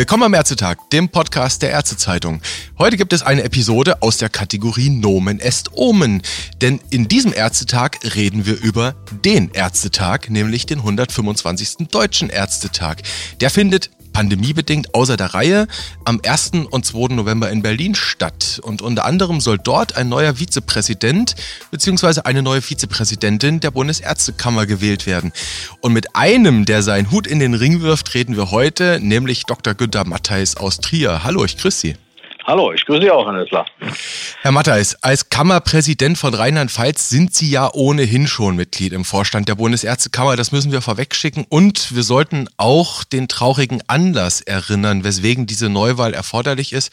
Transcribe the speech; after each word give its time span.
Willkommen 0.00 0.22
am 0.22 0.32
Ärztetag, 0.32 0.78
dem 0.94 1.10
Podcast 1.10 1.60
der 1.60 1.72
Ärztezeitung. 1.72 2.40
Heute 2.78 2.96
gibt 2.96 3.12
es 3.12 3.22
eine 3.22 3.42
Episode 3.42 4.00
aus 4.00 4.16
der 4.16 4.30
Kategorie 4.30 4.88
Nomen 4.88 5.38
est 5.40 5.72
Omen. 5.74 6.22
Denn 6.62 6.80
in 6.88 7.06
diesem 7.06 7.34
Ärztetag 7.34 7.98
reden 8.14 8.46
wir 8.46 8.58
über 8.62 8.94
den 9.10 9.50
Ärztetag, 9.50 10.30
nämlich 10.30 10.64
den 10.64 10.78
125. 10.78 11.88
Deutschen 11.90 12.30
Ärztetag. 12.30 13.02
Der 13.42 13.50
findet 13.50 13.90
pandemiebedingt 14.12 14.94
außer 14.94 15.16
der 15.16 15.34
Reihe 15.34 15.66
am 16.04 16.20
1. 16.24 16.52
und 16.70 16.84
2. 16.84 17.14
November 17.14 17.50
in 17.50 17.62
Berlin 17.62 17.94
statt. 17.94 18.60
Und 18.62 18.82
unter 18.82 19.04
anderem 19.04 19.40
soll 19.40 19.58
dort 19.58 19.96
ein 19.96 20.08
neuer 20.08 20.38
Vizepräsident 20.38 21.34
bzw. 21.70 22.22
eine 22.24 22.42
neue 22.42 22.62
Vizepräsidentin 22.62 23.60
der 23.60 23.70
Bundesärztekammer 23.70 24.66
gewählt 24.66 25.06
werden. 25.06 25.32
Und 25.80 25.92
mit 25.92 26.14
einem, 26.16 26.64
der 26.64 26.82
seinen 26.82 27.10
Hut 27.10 27.26
in 27.26 27.38
den 27.38 27.54
Ring 27.54 27.82
wirft, 27.82 28.14
reden 28.14 28.36
wir 28.36 28.50
heute, 28.50 28.98
nämlich 29.00 29.44
Dr. 29.44 29.74
Günter 29.74 30.04
Mattheis 30.04 30.56
aus 30.56 30.78
Trier. 30.78 31.24
Hallo, 31.24 31.44
ich 31.44 31.56
grüße 31.56 31.80
Sie. 31.80 32.09
Hallo, 32.50 32.72
ich 32.72 32.84
grüße 32.84 33.02
Sie 33.02 33.10
auch, 33.12 33.26
Herr 33.26 33.34
Nessler. 33.34 33.64
Herr 34.42 34.50
Mattheis, 34.50 34.96
als 35.04 35.28
Kammerpräsident 35.28 36.18
von 36.18 36.34
Rheinland-Pfalz 36.34 37.08
sind 37.08 37.32
Sie 37.32 37.48
ja 37.48 37.70
ohnehin 37.72 38.26
schon 38.26 38.56
Mitglied 38.56 38.92
im 38.92 39.04
Vorstand 39.04 39.48
der 39.48 39.54
Bundesärztekammer. 39.54 40.34
Das 40.34 40.50
müssen 40.50 40.72
wir 40.72 40.82
vorwegschicken. 40.82 41.46
Und 41.48 41.94
wir 41.94 42.02
sollten 42.02 42.48
auch 42.56 43.04
den 43.04 43.28
traurigen 43.28 43.82
Anlass 43.86 44.40
erinnern, 44.40 45.04
weswegen 45.04 45.46
diese 45.46 45.68
Neuwahl 45.68 46.12
erforderlich 46.12 46.72
ist, 46.72 46.92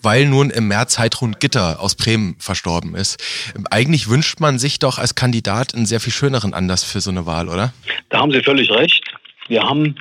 weil 0.00 0.24
nun 0.24 0.48
im 0.48 0.68
März 0.68 0.98
Heidrun 0.98 1.36
Gitter 1.38 1.80
aus 1.80 1.96
Bremen 1.96 2.36
verstorben 2.38 2.94
ist. 2.94 3.22
Eigentlich 3.70 4.08
wünscht 4.08 4.40
man 4.40 4.58
sich 4.58 4.78
doch 4.78 4.96
als 4.96 5.14
Kandidat 5.14 5.74
einen 5.74 5.84
sehr 5.84 6.00
viel 6.00 6.14
schöneren 6.14 6.54
Anlass 6.54 6.82
für 6.82 7.02
so 7.02 7.10
eine 7.10 7.26
Wahl, 7.26 7.50
oder? 7.50 7.74
Da 8.08 8.20
haben 8.20 8.32
Sie 8.32 8.42
völlig 8.42 8.70
recht. 8.70 9.04
Wir 9.48 9.64
haben 9.64 9.96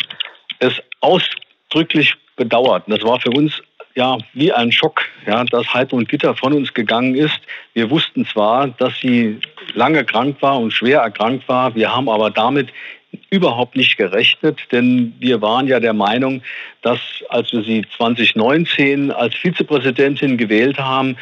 es 0.60 0.76
ausdrücklich 1.02 2.16
bedauert. 2.38 2.86
Das 2.88 3.04
war 3.04 3.20
für 3.20 3.32
uns 3.32 3.52
ja, 3.96 4.18
wie 4.34 4.52
ein 4.52 4.72
Schock, 4.72 5.06
ja, 5.28 5.44
dass 5.44 5.74
Heidrun 5.74 6.06
Gitter 6.06 6.36
von 6.36 6.54
uns 6.54 6.74
gegangen 6.74 7.16
ist. 7.16 7.40
Wir 7.74 7.90
wussten 7.90 8.26
zwar, 8.26 8.68
dass 8.68 9.00
sie 9.00 9.40
lange 9.74 10.04
krank 10.04 10.38
war 10.42 10.60
und 10.60 10.72
schwer 10.72 11.02
erkrankt 11.02 11.48
war. 11.48 11.76
Wir 11.76 11.96
haben 11.96 12.10
aber 12.10 12.32
damit 12.32 12.70
überhaupt 13.30 13.76
nicht 13.76 13.98
gerechnet, 13.98 14.60
denn 14.72 15.14
wir 15.20 15.42
waren 15.42 15.68
ja 15.68 15.80
der 15.80 15.94
Meinung, 15.94 16.42
dass 16.82 17.00
als 17.30 17.52
wir 17.52 17.62
sie 17.62 17.86
2019 17.96 19.12
als 19.12 19.36
Vizepräsidentin 19.36 20.38
gewählt 20.38 20.80
haben, 20.80 21.16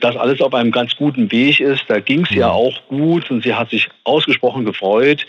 dass 0.00 0.16
alles 0.16 0.40
auf 0.40 0.52
einem 0.52 0.70
ganz 0.70 0.94
guten 0.96 1.30
Weg 1.32 1.60
ist. 1.60 1.84
Da 1.88 2.00
ging 2.00 2.24
es 2.24 2.30
ja 2.30 2.48
mhm. 2.48 2.54
auch 2.54 2.88
gut 2.88 3.30
und 3.30 3.42
sie 3.44 3.54
hat 3.54 3.70
sich 3.70 3.88
ausgesprochen 4.04 4.64
gefreut. 4.66 5.26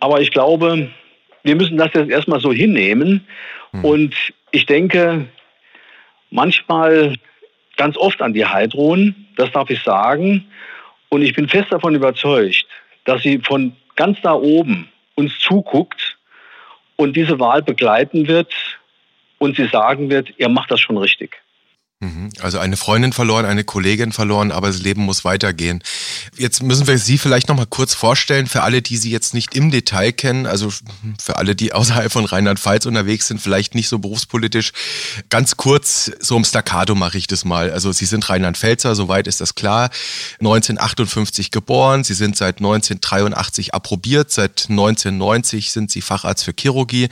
Aber 0.00 0.20
ich 0.20 0.30
glaube, 0.30 0.90
wir 1.42 1.56
müssen 1.56 1.78
das 1.78 1.90
jetzt 1.94 2.10
erstmal 2.10 2.40
so 2.40 2.52
hinnehmen. 2.52 3.26
Mhm. 3.72 3.84
Und 3.84 4.14
ich 4.50 4.66
denke, 4.66 5.26
manchmal 6.32 7.14
ganz 7.76 7.96
oft 7.96 8.20
an 8.20 8.32
die 8.32 8.44
Heidrun, 8.44 9.14
das 9.36 9.52
darf 9.52 9.70
ich 9.70 9.82
sagen. 9.82 10.46
Und 11.08 11.22
ich 11.22 11.34
bin 11.34 11.48
fest 11.48 11.70
davon 11.70 11.94
überzeugt, 11.94 12.66
dass 13.04 13.22
sie 13.22 13.38
von 13.38 13.76
ganz 13.96 14.20
da 14.22 14.32
oben 14.32 14.88
uns 15.14 15.38
zuguckt 15.38 16.16
und 16.96 17.16
diese 17.16 17.38
Wahl 17.38 17.62
begleiten 17.62 18.26
wird 18.28 18.52
und 19.38 19.56
sie 19.56 19.66
sagen 19.66 20.10
wird, 20.10 20.32
ihr 20.38 20.48
macht 20.48 20.70
das 20.70 20.80
schon 20.80 20.96
richtig. 20.96 21.41
Mhm. 22.02 22.30
Also 22.40 22.58
eine 22.58 22.76
Freundin 22.76 23.12
verloren, 23.12 23.44
eine 23.44 23.62
Kollegin 23.62 24.10
verloren, 24.10 24.50
aber 24.50 24.66
das 24.66 24.80
Leben 24.80 25.02
muss 25.02 25.24
weitergehen. 25.24 25.84
Jetzt 26.36 26.60
müssen 26.60 26.88
wir 26.88 26.98
Sie 26.98 27.16
vielleicht 27.16 27.48
noch 27.48 27.54
mal 27.54 27.66
kurz 27.66 27.94
vorstellen 27.94 28.48
für 28.48 28.62
alle, 28.62 28.82
die 28.82 28.96
Sie 28.96 29.12
jetzt 29.12 29.34
nicht 29.34 29.54
im 29.54 29.70
Detail 29.70 30.10
kennen, 30.10 30.46
also 30.46 30.72
für 31.22 31.36
alle, 31.36 31.54
die 31.54 31.72
außerhalb 31.72 32.10
von 32.10 32.24
Rheinland-Pfalz 32.24 32.86
unterwegs 32.86 33.28
sind, 33.28 33.40
vielleicht 33.40 33.76
nicht 33.76 33.88
so 33.88 34.00
berufspolitisch. 34.00 34.72
Ganz 35.30 35.56
kurz, 35.56 36.10
so 36.18 36.36
im 36.36 36.44
Staccato 36.44 36.96
mache 36.96 37.18
ich 37.18 37.28
das 37.28 37.44
mal. 37.44 37.70
Also 37.70 37.92
Sie 37.92 38.06
sind 38.06 38.28
Rheinland-Pfälzer, 38.28 38.96
soweit 38.96 39.28
ist 39.28 39.40
das 39.40 39.54
klar. 39.54 39.90
1958 40.40 41.52
geboren, 41.52 42.02
Sie 42.02 42.14
sind 42.14 42.36
seit 42.36 42.56
1983 42.58 43.74
approbiert, 43.74 44.32
seit 44.32 44.66
1990 44.68 45.70
sind 45.70 45.92
Sie 45.92 46.00
Facharzt 46.00 46.42
für 46.42 46.54
Chirurgie. 46.58 47.10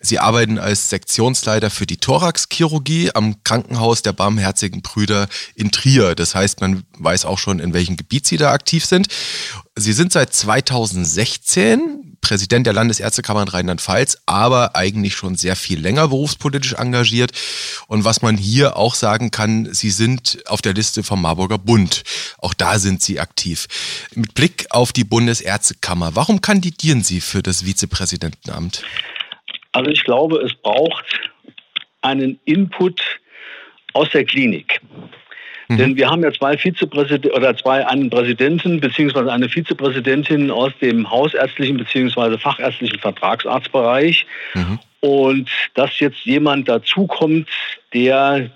Sie 0.00 0.20
arbeiten 0.20 0.60
als 0.60 0.90
Sektionsleiter 0.90 1.70
für 1.70 1.86
die 1.86 1.96
Thoraxchirurgie 1.96 3.10
am 3.16 3.42
Krankenhaus 3.42 4.02
der 4.02 4.12
Bar 4.12 4.27
barmherzigen 4.28 4.82
Brüder 4.82 5.26
in 5.54 5.70
Trier. 5.70 6.14
Das 6.14 6.34
heißt, 6.34 6.60
man 6.60 6.84
weiß 6.98 7.24
auch 7.24 7.38
schon, 7.38 7.60
in 7.60 7.72
welchem 7.72 7.96
Gebiet 7.96 8.26
sie 8.26 8.36
da 8.36 8.52
aktiv 8.52 8.84
sind. 8.84 9.08
Sie 9.74 9.92
sind 9.92 10.12
seit 10.12 10.34
2016 10.34 12.18
Präsident 12.20 12.66
der 12.66 12.74
Landesärztekammer 12.74 13.42
in 13.42 13.48
Rheinland-Pfalz, 13.48 14.18
aber 14.26 14.76
eigentlich 14.76 15.14
schon 15.14 15.36
sehr 15.36 15.56
viel 15.56 15.80
länger 15.80 16.08
berufspolitisch 16.08 16.74
engagiert. 16.74 17.32
Und 17.86 18.04
was 18.04 18.20
man 18.20 18.36
hier 18.36 18.76
auch 18.76 18.94
sagen 18.94 19.30
kann, 19.30 19.72
Sie 19.72 19.90
sind 19.90 20.42
auf 20.46 20.60
der 20.60 20.74
Liste 20.74 21.02
vom 21.02 21.22
Marburger 21.22 21.58
Bund. 21.58 22.02
Auch 22.38 22.52
da 22.52 22.78
sind 22.78 23.02
Sie 23.02 23.20
aktiv. 23.20 23.66
Mit 24.14 24.34
Blick 24.34 24.66
auf 24.70 24.92
die 24.92 25.04
Bundesärztekammer, 25.04 26.16
warum 26.16 26.42
kandidieren 26.42 27.02
Sie 27.02 27.22
für 27.22 27.42
das 27.42 27.64
Vizepräsidentenamt? 27.64 28.82
Also 29.72 29.90
ich 29.90 30.04
glaube, 30.04 30.38
es 30.38 30.52
braucht 30.54 31.06
einen 32.02 32.38
Input 32.44 33.00
aus 33.92 34.10
der 34.10 34.24
Klinik. 34.24 34.80
Mhm. 35.68 35.76
Denn 35.76 35.96
wir 35.96 36.10
haben 36.10 36.22
ja 36.22 36.32
zwei 36.32 36.56
Vizepräsidenten 36.56 37.30
oder 37.30 37.56
zwei 37.56 37.86
einen 37.86 38.10
Präsidenten 38.10 38.80
beziehungsweise 38.80 39.32
eine 39.32 39.48
Vizepräsidentin 39.48 40.50
aus 40.50 40.72
dem 40.80 41.10
hausärztlichen 41.10 41.76
beziehungsweise 41.76 42.38
fachärztlichen 42.38 42.98
Vertragsarztbereich. 42.98 44.26
Mhm. 44.54 44.78
Und 45.00 45.50
dass 45.74 46.00
jetzt 46.00 46.24
jemand 46.24 46.68
dazukommt, 46.68 47.48
der 47.92 48.50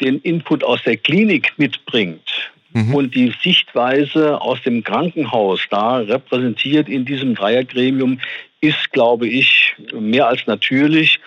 den 0.00 0.20
Input 0.20 0.62
aus 0.62 0.82
der 0.82 0.96
Klinik 0.96 1.52
mitbringt 1.56 2.50
mhm. 2.72 2.94
und 2.94 3.14
die 3.14 3.32
Sichtweise 3.42 4.40
aus 4.40 4.62
dem 4.62 4.82
Krankenhaus 4.82 5.60
da 5.70 5.98
repräsentiert 5.98 6.88
in 6.88 7.04
diesem 7.04 7.34
Dreiergremium, 7.34 8.20
ist, 8.60 8.92
glaube 8.92 9.28
ich, 9.28 9.74
mehr 9.92 10.26
als 10.26 10.46
natürlich. 10.46 11.20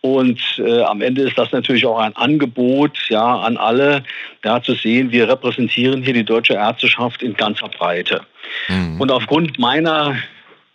Und 0.00 0.40
äh, 0.58 0.82
am 0.82 1.00
Ende 1.00 1.22
ist 1.22 1.36
das 1.36 1.50
natürlich 1.50 1.84
auch 1.84 1.98
ein 1.98 2.14
Angebot 2.14 2.96
ja, 3.08 3.40
an 3.40 3.56
alle, 3.56 4.04
ja, 4.44 4.62
zu 4.62 4.74
sehen, 4.74 5.10
wir 5.10 5.28
repräsentieren 5.28 6.02
hier 6.02 6.14
die 6.14 6.24
deutsche 6.24 6.54
Ärzteschaft 6.54 7.22
in 7.22 7.34
ganzer 7.34 7.68
Breite. 7.68 8.20
Mhm. 8.68 9.00
Und 9.00 9.10
aufgrund 9.10 9.58
meiner 9.58 10.16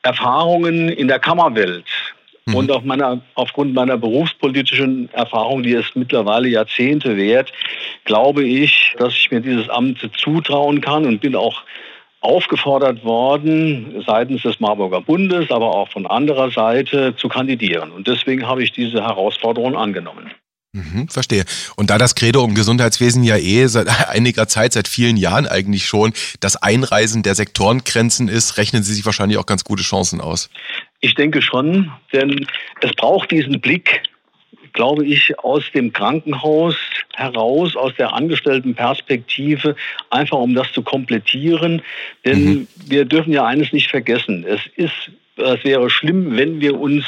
Erfahrungen 0.01 0.89
in 0.89 1.07
der 1.07 1.19
Kammerwelt 1.19 1.85
mhm. 2.45 2.55
und 2.55 2.71
auf 2.71 2.83
meiner, 2.83 3.21
aufgrund 3.35 3.73
meiner 3.73 3.97
berufspolitischen 3.97 5.09
Erfahrung, 5.13 5.63
die 5.63 5.73
es 5.73 5.85
mittlerweile 5.95 6.49
Jahrzehnte 6.49 7.15
wert, 7.15 7.53
glaube 8.03 8.43
ich, 8.43 8.93
dass 8.97 9.13
ich 9.13 9.31
mir 9.31 9.39
dieses 9.39 9.69
Amt 9.69 9.99
zutrauen 10.17 10.81
kann 10.81 11.05
und 11.05 11.21
bin 11.21 11.35
auch 11.35 11.63
aufgefordert 12.23 13.03
worden, 13.03 14.01
seitens 14.07 14.43
des 14.43 14.59
Marburger 14.61 15.01
Bundes, 15.01 15.51
aber 15.51 15.75
auch 15.75 15.89
von 15.89 16.07
anderer 16.07 16.51
Seite 16.51 17.15
zu 17.17 17.27
kandidieren. 17.27 17.91
Und 17.91 18.07
deswegen 18.07 18.47
habe 18.47 18.63
ich 18.63 18.71
diese 18.71 19.03
Herausforderung 19.03 19.75
angenommen. 19.75 20.31
Mhm, 20.71 21.09
verstehe. 21.09 21.43
Und 21.75 21.89
da 21.89 21.97
das 21.97 22.15
Credo 22.15 22.43
im 22.45 22.55
Gesundheitswesen 22.55 23.23
ja 23.23 23.37
eh 23.37 23.67
seit 23.67 23.87
einiger 24.09 24.47
Zeit, 24.47 24.71
seit 24.73 24.87
vielen 24.87 25.17
Jahren 25.17 25.45
eigentlich 25.45 25.85
schon, 25.85 26.13
das 26.39 26.55
Einreisen 26.55 27.23
der 27.23 27.35
Sektorengrenzen 27.35 28.29
ist, 28.29 28.57
rechnen 28.57 28.83
Sie 28.83 28.93
sich 28.93 29.05
wahrscheinlich 29.05 29.37
auch 29.37 29.45
ganz 29.45 29.65
gute 29.65 29.83
Chancen 29.83 30.21
aus. 30.21 30.49
Ich 31.01 31.15
denke 31.15 31.41
schon, 31.41 31.91
denn 32.13 32.47
es 32.79 32.93
braucht 32.93 33.31
diesen 33.31 33.59
Blick 33.59 34.01
glaube 34.73 35.05
ich, 35.05 35.37
aus 35.39 35.63
dem 35.73 35.93
Krankenhaus 35.93 36.75
heraus, 37.15 37.75
aus 37.75 37.93
der 37.95 38.13
Angestelltenperspektive, 38.13 39.75
einfach 40.09 40.37
um 40.37 40.55
das 40.55 40.71
zu 40.73 40.81
komplettieren. 40.81 41.81
Denn 42.25 42.43
mhm. 42.43 42.67
wir 42.87 43.05
dürfen 43.05 43.31
ja 43.31 43.45
eines 43.45 43.71
nicht 43.71 43.89
vergessen. 43.89 44.45
Es 44.47 44.61
ist 44.75 45.11
es 45.35 45.63
wäre 45.63 45.89
schlimm, 45.89 46.37
wenn 46.37 46.61
wir 46.61 46.79
uns 46.79 47.05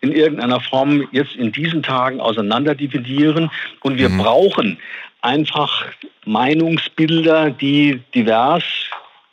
in 0.00 0.10
irgendeiner 0.12 0.60
Form 0.60 1.08
jetzt 1.12 1.36
in 1.36 1.52
diesen 1.52 1.82
Tagen 1.82 2.20
auseinanderdividieren. 2.20 3.50
Und 3.82 3.98
wir 3.98 4.08
mhm. 4.08 4.18
brauchen 4.18 4.78
einfach 5.20 5.86
Meinungsbilder, 6.24 7.50
die 7.50 8.00
divers 8.14 8.64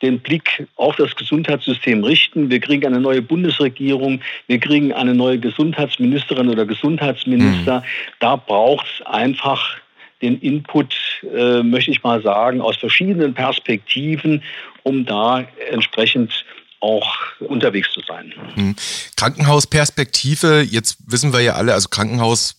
den 0.02 0.20
Blick 0.20 0.66
auf 0.76 0.96
das 0.96 1.14
Gesundheitssystem 1.16 2.04
richten. 2.04 2.50
Wir 2.50 2.60
kriegen 2.60 2.86
eine 2.86 3.00
neue 3.00 3.22
Bundesregierung, 3.22 4.20
wir 4.46 4.58
kriegen 4.58 4.92
eine 4.92 5.14
neue 5.14 5.38
Gesundheitsministerin 5.38 6.48
oder 6.48 6.66
Gesundheitsminister. 6.66 7.80
Mhm. 7.80 7.84
Da 8.20 8.36
braucht 8.36 8.86
es 8.86 9.06
einfach 9.06 9.76
den 10.22 10.40
Input, 10.40 10.94
äh, 11.34 11.62
möchte 11.62 11.90
ich 11.90 12.02
mal 12.02 12.22
sagen, 12.22 12.60
aus 12.60 12.76
verschiedenen 12.76 13.34
Perspektiven, 13.34 14.42
um 14.82 15.04
da 15.04 15.44
entsprechend 15.70 16.44
auch 16.80 17.16
unterwegs 17.40 17.90
zu 17.92 18.00
sein. 18.06 18.32
Mhm. 18.54 18.76
Krankenhausperspektive, 19.16 20.62
jetzt 20.62 20.98
wissen 21.10 21.32
wir 21.32 21.40
ja 21.40 21.54
alle, 21.54 21.74
also 21.74 21.88
Krankenhaus 21.88 22.56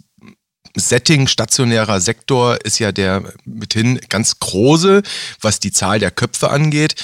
Setting 0.77 1.27
stationärer 1.27 1.99
Sektor 1.99 2.57
ist 2.63 2.79
ja 2.79 2.91
der 2.91 3.33
mithin 3.45 3.99
ganz 4.09 4.39
große, 4.39 5.03
was 5.41 5.59
die 5.59 5.71
Zahl 5.71 5.99
der 5.99 6.11
Köpfe 6.11 6.49
angeht. 6.49 6.95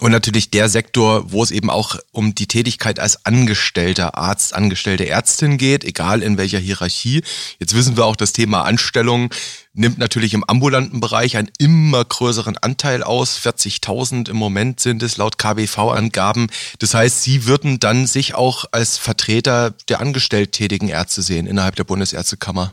Und 0.00 0.12
natürlich 0.12 0.50
der 0.50 0.68
Sektor, 0.68 1.32
wo 1.32 1.42
es 1.42 1.50
eben 1.50 1.70
auch 1.70 1.96
um 2.12 2.34
die 2.34 2.46
Tätigkeit 2.46 3.00
als 3.00 3.26
angestellter 3.26 4.16
Arzt, 4.16 4.54
angestellte 4.54 5.08
Ärztin 5.08 5.58
geht, 5.58 5.82
egal 5.82 6.22
in 6.22 6.38
welcher 6.38 6.58
Hierarchie. 6.58 7.22
Jetzt 7.58 7.74
wissen 7.74 7.96
wir 7.96 8.04
auch, 8.04 8.14
das 8.14 8.32
Thema 8.32 8.62
Anstellung 8.62 9.30
nimmt 9.72 9.98
natürlich 9.98 10.34
im 10.34 10.44
ambulanten 10.44 11.00
Bereich 11.00 11.36
einen 11.36 11.50
immer 11.58 12.04
größeren 12.04 12.58
Anteil 12.58 13.02
aus. 13.02 13.40
40.000 13.44 14.30
im 14.30 14.36
Moment 14.36 14.78
sind 14.78 15.02
es 15.02 15.16
laut 15.16 15.36
KBV-Angaben. 15.36 16.48
Das 16.78 16.94
heißt, 16.94 17.22
Sie 17.24 17.46
würden 17.46 17.80
dann 17.80 18.06
sich 18.06 18.34
auch 18.34 18.66
als 18.70 18.98
Vertreter 18.98 19.74
der 19.88 20.00
angestellt 20.00 20.52
tätigen 20.52 20.88
Ärzte 20.88 21.22
sehen 21.22 21.46
innerhalb 21.46 21.74
der 21.74 21.84
Bundesärztekammer. 21.84 22.72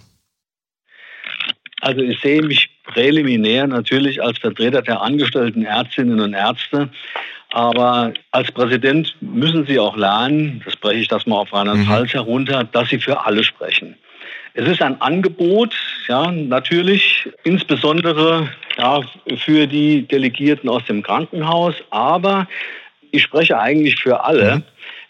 Also 1.81 2.01
ich 2.01 2.19
sehe 2.21 2.41
mich 2.41 2.74
präliminär 2.85 3.67
natürlich 3.67 4.21
als 4.21 4.37
Vertreter 4.37 4.81
der 4.81 5.01
angestellten 5.01 5.65
Ärztinnen 5.65 6.19
und 6.19 6.33
Ärzte. 6.33 6.89
Aber 7.51 8.13
als 8.31 8.51
Präsident 8.51 9.15
müssen 9.21 9.65
Sie 9.65 9.79
auch 9.79 9.95
lernen, 9.95 10.61
das 10.65 10.75
breche 10.75 10.99
ich 10.99 11.07
das 11.07 11.25
mal 11.25 11.37
auf 11.37 11.53
Rheinland-Pfalz 11.53 12.13
mhm. 12.13 12.17
herunter, 12.17 12.63
dass 12.63 12.89
Sie 12.89 12.99
für 12.99 13.25
alle 13.25 13.43
sprechen. 13.43 13.95
Es 14.55 14.67
ist 14.67 14.81
ein 14.81 14.99
Angebot, 15.01 15.75
ja, 16.07 16.31
natürlich, 16.31 17.29
insbesondere 17.43 18.49
ja, 18.77 19.01
für 19.37 19.67
die 19.67 20.07
Delegierten 20.07 20.69
aus 20.69 20.83
dem 20.85 21.03
Krankenhaus, 21.03 21.75
aber 21.89 22.47
ich 23.11 23.23
spreche 23.23 23.59
eigentlich 23.59 23.97
für 24.01 24.23
alle. 24.23 24.57
Mhm. 24.57 24.63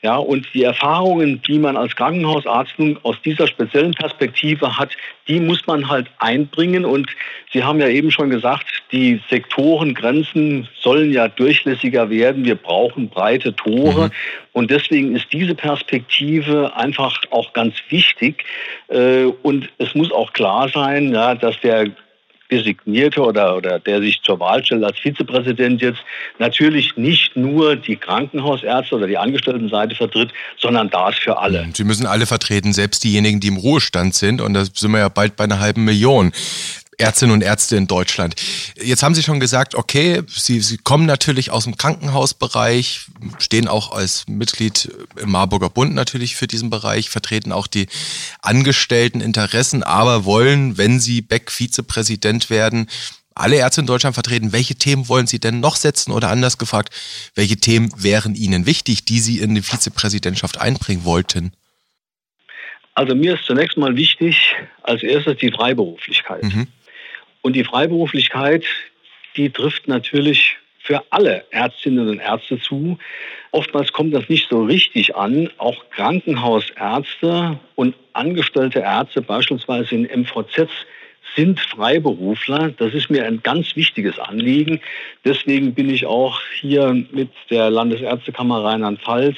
Ja, 0.06 0.18
und 0.18 0.46
die 0.54 0.62
Erfahrungen, 0.62 1.42
die 1.48 1.57
man 1.57 1.75
als 1.75 1.96
Krankenhausarzt 1.96 2.78
nun 2.78 3.00
aus 3.02 3.16
dieser 3.25 3.48
speziellen 3.48 3.96
Perspektive 3.96 4.78
hat, 4.78 4.92
die 5.28 5.40
muss 5.40 5.66
man 5.66 5.90
halt 5.90 6.12
einbringen. 6.19 6.86
Und 6.86 7.10
Sie 7.52 7.63
haben 7.63 7.80
ja 7.80 7.88
eben 7.88 8.12
schon 8.12 8.30
gesagt, 8.30 8.68
die 8.92 9.19
Sektorengrenzen 9.31 10.68
sollen 10.80 11.12
ja 11.12 11.28
durchlässiger 11.28 12.12
werden. 12.12 12.46
Wir 12.46 12.54
brauchen 12.54 13.10
breite 13.10 13.56
Tore. 13.56 14.06
Mhm. 14.06 14.12
Und 14.54 14.69
deswegen 14.69 15.16
ist 15.16 15.34
diese 15.34 15.56
Perspektive 15.56 16.75
einfach 16.75 17.19
auch 17.31 17.52
ganz 17.54 17.74
wichtig. 17.90 18.46
Äh, 18.90 19.24
und 19.42 19.69
es 19.80 19.96
muss 19.96 20.12
auch 20.12 20.34
klar 20.34 20.69
sein, 20.69 21.13
dass 21.13 21.60
der 21.62 21.88
Designierte 22.51 23.21
oder, 23.21 23.57
oder 23.57 23.80
der 23.80 24.01
sich 24.01 24.21
zur 24.21 24.39
Wahl 24.39 24.63
stellt 24.63 24.83
als 24.83 25.00
Vizepräsident 25.00 25.81
jetzt 25.81 26.00
natürlich 26.39 26.95
nicht 26.95 27.36
nur 27.36 27.75
die 27.75 27.95
Krankenhausärzte 27.95 28.95
oder 28.95 29.07
die 29.07 29.18
Angestelltenseite 29.18 29.95
vertritt, 29.95 30.31
sondern 30.57 30.89
das 30.89 31.15
für 31.15 31.38
alle. 31.38 31.68
Sie 31.74 31.83
müssen 31.83 32.06
alle 32.06 32.25
vertreten, 32.25 32.74
selbst 32.74 33.03
diejenigen, 33.03 33.39
die 33.39 33.47
im 33.47 33.57
Ruhestand 33.57 34.13
sind. 34.13 34.42
Und 34.42 34.53
da 34.53 34.65
sind 34.65 34.92
wir 34.92 35.00
ja 35.00 35.09
bald 35.09 35.36
bei 35.36 35.45
einer 35.45 35.59
halben 35.59 35.86
Million. 35.86 36.31
Ärztinnen 36.97 37.33
und 37.33 37.42
Ärzte 37.42 37.75
in 37.75 37.88
Deutschland. 37.88 38.36
Jetzt 38.81 39.03
haben 39.03 39.15
Sie 39.15 39.24
schon 39.24 39.39
gesagt, 39.39 39.75
okay, 39.75 40.21
Sie, 40.27 40.59
Sie 40.62 40.77
kommen 40.77 41.06
natürlich 41.06 41.51
aus 41.51 41.65
dem 41.65 41.77
Krankenhausbereich, 41.77 43.06
stehen 43.39 43.68
auch 43.68 43.92
als 43.92 44.27
Mitglied 44.27 44.92
im 45.18 45.31
Marburger 45.31 45.69
Bund 45.69 45.94
natürlich 45.94 46.36
für 46.36 46.47
diesen 46.47 46.69
Bereich, 46.69 47.09
vertreten 47.09 47.51
auch 47.51 47.68
die 47.68 47.88
Angestellteninteressen, 48.42 49.83
aber 49.83 50.25
wollen, 50.25 50.77
wenn 50.77 51.00
Sie 51.00 51.21
Beck-Vizepräsident 51.21 52.50
werden, 52.50 52.88
alle 53.36 53.57
Ärzte 53.57 53.81
in 53.81 53.88
Deutschland 53.88 54.13
vertreten. 54.13 54.53
Welche 54.53 54.75
Themen 54.75 55.09
wollen 55.09 55.27
Sie 55.27 55.39
denn 55.39 55.59
noch 55.59 55.75
setzen 55.75 56.12
oder 56.12 56.30
anders 56.30 56.57
gefragt, 56.57 56.94
welche 57.36 57.57
Themen 57.57 57.92
wären 57.97 58.33
Ihnen 58.33 58.65
wichtig, 58.65 59.06
die 59.06 59.19
Sie 59.19 59.39
in 59.39 59.53
die 59.53 59.62
Vizepräsidentschaft 59.62 60.59
einbringen 60.59 61.03
wollten? 61.03 61.51
Also 62.94 63.13
mir 63.13 63.36
ist 63.36 63.44
zunächst 63.44 63.77
mal 63.77 63.95
wichtig, 63.97 64.56
als 64.83 65.03
erstes 65.03 65.38
die 65.38 65.51
Freiberuflichkeit. 65.51 66.44
Mhm. 66.44 66.68
Und 67.45 67.56
die 67.56 67.63
Freiberuflichkeit, 67.63 68.65
die 69.38 69.51
trifft 69.51 69.88
natürlich 69.88 70.57
für 70.80 71.03
alle 71.12 71.45
Ärztinnen 71.51 72.09
und 72.09 72.18
Ärzte 72.18 72.59
zu. 72.59 72.97
Oftmals 73.51 73.94
kommt 73.94 74.15
das 74.15 74.27
nicht 74.30 74.50
so 74.50 74.63
richtig 74.63 75.15
an. 75.15 75.51
Auch 75.59 75.88
Krankenhausärzte 75.92 77.59
und 77.75 77.94
angestellte 78.13 78.80
Ärzte, 78.80 79.21
beispielsweise 79.21 79.94
in 79.94 80.21
MVZs, 80.21 80.71
sind 81.36 81.59
Freiberufler. 81.59 82.71
Das 82.80 82.95
ist 82.95 83.12
mir 83.12 83.24
ein 83.25 83.44
ganz 83.44 83.75
wichtiges 83.75 84.18
Anliegen. 84.18 84.81
Deswegen 85.24 85.75
bin 85.75 85.92
ich 85.92 86.07
auch 86.07 86.42
hier 86.59 86.94
mit 87.12 87.30
der 87.51 87.69
Landesärztekammer 87.69 88.63
Rheinland-Pfalz 88.63 89.38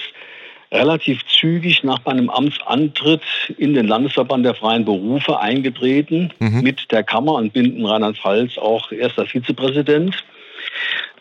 relativ 0.72 1.25
zügig 1.28 1.84
nach 1.84 2.04
meinem 2.06 2.30
Amtsantritt 2.30 3.22
in 3.58 3.74
den 3.74 3.88
Landesverband 3.88 4.46
der 4.46 4.56
freien 4.56 4.86
Berufe 4.86 5.40
eingetreten 5.40 6.34
mhm. 6.40 6.62
mit 6.62 6.92
der 6.92 7.04
Kammer 7.04 7.34
und 7.36 7.54
bin 7.54 7.78
in 7.78 7.86
Rheinland-Pfalz 7.86 8.58
auch 8.58 8.92
erster 8.92 9.25
Vizepräsident. 9.25 10.24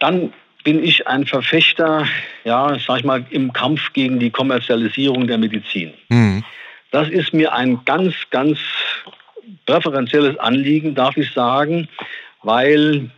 Dann 0.00 0.32
bin 0.64 0.82
ich 0.82 1.06
ein 1.06 1.26
Verfechter, 1.26 2.08
ja, 2.44 2.76
sag 2.84 2.98
ich 2.98 3.04
mal, 3.04 3.24
im 3.30 3.52
Kampf 3.52 3.92
gegen 3.92 4.18
die 4.18 4.30
Kommerzialisierung 4.30 5.28
der 5.28 5.38
Medizin. 5.38 5.92
Mhm. 6.08 6.42
Das 6.90 7.08
ist 7.08 7.32
mir 7.32 7.52
ein 7.52 7.80
ganz, 7.84 8.14
ganz 8.30 8.58
präferenzielles 9.64 10.36
Anliegen, 10.38 10.94
darf 10.94 11.16
ich 11.16 11.30
sagen, 11.32 11.88
weil 12.42 13.10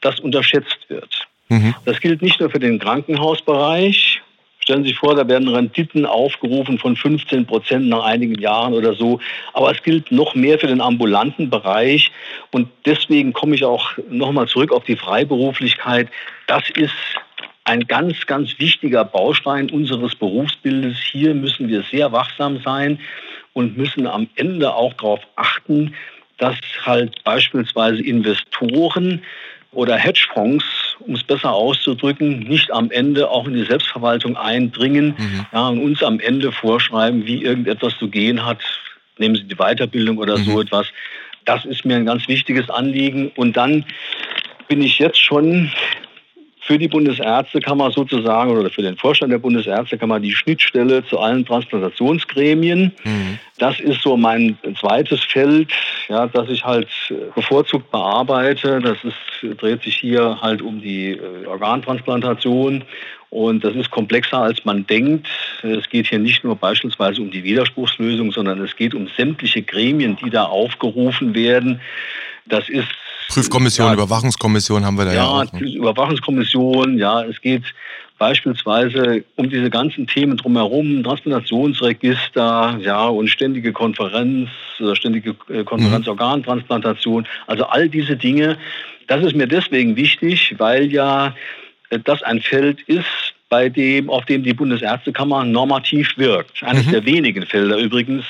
das 0.00 0.18
unterschätzt 0.18 0.78
wird. 0.88 1.28
Mhm. 1.48 1.74
Das 1.84 2.00
gilt 2.00 2.22
nicht 2.22 2.40
nur 2.40 2.50
für 2.50 2.58
den 2.58 2.78
Krankenhausbereich, 2.78 4.20
Stellen 4.68 4.84
Sie 4.84 4.90
sich 4.90 4.98
vor, 4.98 5.14
da 5.14 5.26
werden 5.26 5.48
Renditen 5.48 6.04
aufgerufen 6.04 6.76
von 6.76 6.94
15 6.94 7.46
Prozent 7.46 7.88
nach 7.88 8.04
einigen 8.04 8.38
Jahren 8.38 8.74
oder 8.74 8.92
so. 8.92 9.18
Aber 9.54 9.70
es 9.70 9.82
gilt 9.82 10.12
noch 10.12 10.34
mehr 10.34 10.58
für 10.58 10.66
den 10.66 10.82
ambulanten 10.82 11.48
Bereich. 11.48 12.12
Und 12.50 12.68
deswegen 12.84 13.32
komme 13.32 13.54
ich 13.54 13.64
auch 13.64 13.92
nochmal 14.10 14.46
zurück 14.46 14.70
auf 14.70 14.84
die 14.84 14.96
Freiberuflichkeit. 14.96 16.10
Das 16.48 16.68
ist 16.68 16.92
ein 17.64 17.86
ganz, 17.86 18.26
ganz 18.26 18.58
wichtiger 18.58 19.06
Baustein 19.06 19.70
unseres 19.70 20.14
Berufsbildes. 20.14 20.98
Hier 20.98 21.32
müssen 21.32 21.68
wir 21.68 21.82
sehr 21.90 22.12
wachsam 22.12 22.60
sein 22.62 23.00
und 23.54 23.78
müssen 23.78 24.06
am 24.06 24.28
Ende 24.34 24.74
auch 24.74 24.92
darauf 24.92 25.20
achten, 25.36 25.94
dass 26.36 26.56
halt 26.84 27.24
beispielsweise 27.24 28.02
Investoren 28.02 29.22
oder 29.72 29.96
Hedgefonds, 29.96 30.64
um 31.00 31.14
es 31.14 31.22
besser 31.22 31.52
auszudrücken, 31.52 32.40
nicht 32.40 32.72
am 32.72 32.90
Ende 32.90 33.30
auch 33.30 33.46
in 33.46 33.54
die 33.54 33.64
Selbstverwaltung 33.64 34.36
eindringen 34.36 35.14
mhm. 35.18 35.46
ja, 35.52 35.68
und 35.68 35.80
uns 35.80 36.02
am 36.02 36.20
Ende 36.20 36.52
vorschreiben, 36.52 37.26
wie 37.26 37.42
irgendetwas 37.42 37.96
zu 37.98 38.08
gehen 38.08 38.44
hat. 38.44 38.58
Nehmen 39.18 39.36
Sie 39.36 39.44
die 39.44 39.56
Weiterbildung 39.56 40.18
oder 40.18 40.38
mhm. 40.38 40.44
so 40.44 40.60
etwas. 40.60 40.86
Das 41.44 41.64
ist 41.64 41.84
mir 41.84 41.96
ein 41.96 42.06
ganz 42.06 42.28
wichtiges 42.28 42.70
Anliegen. 42.70 43.30
Und 43.36 43.56
dann 43.56 43.84
bin 44.68 44.82
ich 44.82 44.98
jetzt 44.98 45.20
schon 45.20 45.70
für 46.68 46.76
die 46.76 46.88
Bundesärztekammer 46.88 47.90
sozusagen 47.90 48.50
oder 48.50 48.68
für 48.68 48.82
den 48.82 48.98
Vorstand 48.98 49.32
der 49.32 49.38
Bundesärztekammer 49.38 50.20
die 50.20 50.34
Schnittstelle 50.34 51.02
zu 51.06 51.18
allen 51.18 51.46
Transplantationsgremien. 51.46 52.92
Mhm. 53.04 53.38
Das 53.56 53.80
ist 53.80 54.02
so 54.02 54.18
mein 54.18 54.58
zweites 54.78 55.24
Feld, 55.24 55.72
ja, 56.08 56.26
das 56.26 56.50
ich 56.50 56.62
halt 56.66 56.88
bevorzugt 57.34 57.90
bearbeite. 57.90 58.80
Das 58.82 58.98
ist, 59.02 59.58
dreht 59.58 59.82
sich 59.82 59.96
hier 59.96 60.42
halt 60.42 60.60
um 60.60 60.82
die 60.82 61.12
äh, 61.12 61.46
Organtransplantation 61.46 62.84
und 63.30 63.64
das 63.64 63.74
ist 63.74 63.90
komplexer, 63.90 64.38
als 64.38 64.62
man 64.66 64.86
denkt. 64.86 65.26
Es 65.62 65.88
geht 65.88 66.08
hier 66.08 66.18
nicht 66.18 66.44
nur 66.44 66.54
beispielsweise 66.54 67.22
um 67.22 67.30
die 67.30 67.44
Widerspruchslösung, 67.44 68.30
sondern 68.30 68.60
es 68.60 68.76
geht 68.76 68.94
um 68.94 69.08
sämtliche 69.16 69.62
Gremien, 69.62 70.18
die 70.22 70.28
da 70.28 70.44
aufgerufen 70.44 71.34
werden. 71.34 71.80
Das 72.44 72.68
ist 72.68 72.88
Prüfkommission, 73.28 73.88
ja, 73.88 73.94
Überwachungskommission 73.94 74.84
haben 74.84 74.96
wir 74.96 75.04
da 75.04 75.12
ja, 75.12 75.16
ja 75.16 75.26
auch. 75.26 75.52
Ne? 75.52 75.74
Überwachungskommission, 75.74 76.98
ja, 76.98 77.22
es 77.22 77.40
geht 77.40 77.62
beispielsweise 78.18 79.24
um 79.36 79.48
diese 79.48 79.70
ganzen 79.70 80.06
Themen 80.06 80.36
drumherum, 80.36 81.02
Transplantationsregister, 81.04 82.78
ja, 82.80 83.06
und 83.06 83.28
ständige 83.28 83.72
Konferenz, 83.72 84.48
ständige 84.94 85.36
äh, 85.48 85.62
Konferenzorgantransplantation, 85.62 87.26
also 87.46 87.64
all 87.64 87.88
diese 87.88 88.16
Dinge. 88.16 88.58
Das 89.06 89.24
ist 89.24 89.36
mir 89.36 89.46
deswegen 89.46 89.96
wichtig, 89.96 90.54
weil 90.58 90.90
ja 90.90 91.34
äh, 91.90 91.98
das 92.02 92.22
ein 92.22 92.40
Feld 92.40 92.80
ist, 92.82 93.34
bei 93.48 93.68
dem, 93.68 94.10
auf 94.10 94.24
dem 94.26 94.42
die 94.42 94.52
Bundesärztekammer 94.52 95.44
normativ 95.44 96.16
wirkt. 96.18 96.62
Eines 96.62 96.86
mhm. 96.86 96.90
der 96.92 97.04
wenigen 97.06 97.46
Felder 97.46 97.78
übrigens, 97.78 98.24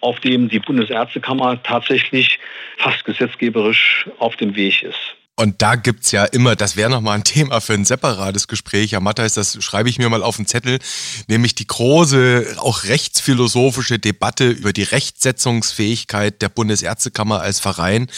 auf 0.00 0.20
dem 0.20 0.48
die 0.48 0.58
Bundesärztekammer 0.58 1.62
tatsächlich 1.62 2.38
fast 2.76 3.04
gesetzgeberisch 3.04 4.06
auf 4.18 4.36
dem 4.36 4.54
Weg 4.54 4.82
ist. 4.82 5.17
Und 5.38 5.62
da 5.62 5.76
gibt's 5.76 6.10
ja 6.10 6.24
immer, 6.24 6.56
das 6.56 6.74
wäre 6.74 6.90
nochmal 6.90 7.14
ein 7.14 7.22
Thema 7.22 7.60
für 7.60 7.74
ein 7.74 7.84
separates 7.84 8.48
Gespräch. 8.48 8.90
Ja, 8.90 8.98
Matthijs, 8.98 9.34
das 9.34 9.62
schreibe 9.62 9.88
ich 9.88 10.00
mir 10.00 10.08
mal 10.08 10.24
auf 10.24 10.34
den 10.34 10.48
Zettel, 10.48 10.80
nämlich 11.28 11.54
die 11.54 11.66
große, 11.68 12.56
auch 12.56 12.82
rechtsphilosophische 12.82 14.00
Debatte 14.00 14.48
über 14.48 14.72
die 14.72 14.82
Rechtsetzungsfähigkeit 14.82 16.42
der 16.42 16.48
Bundesärztekammer 16.48 17.40
als 17.40 17.60
Verein. 17.60 18.08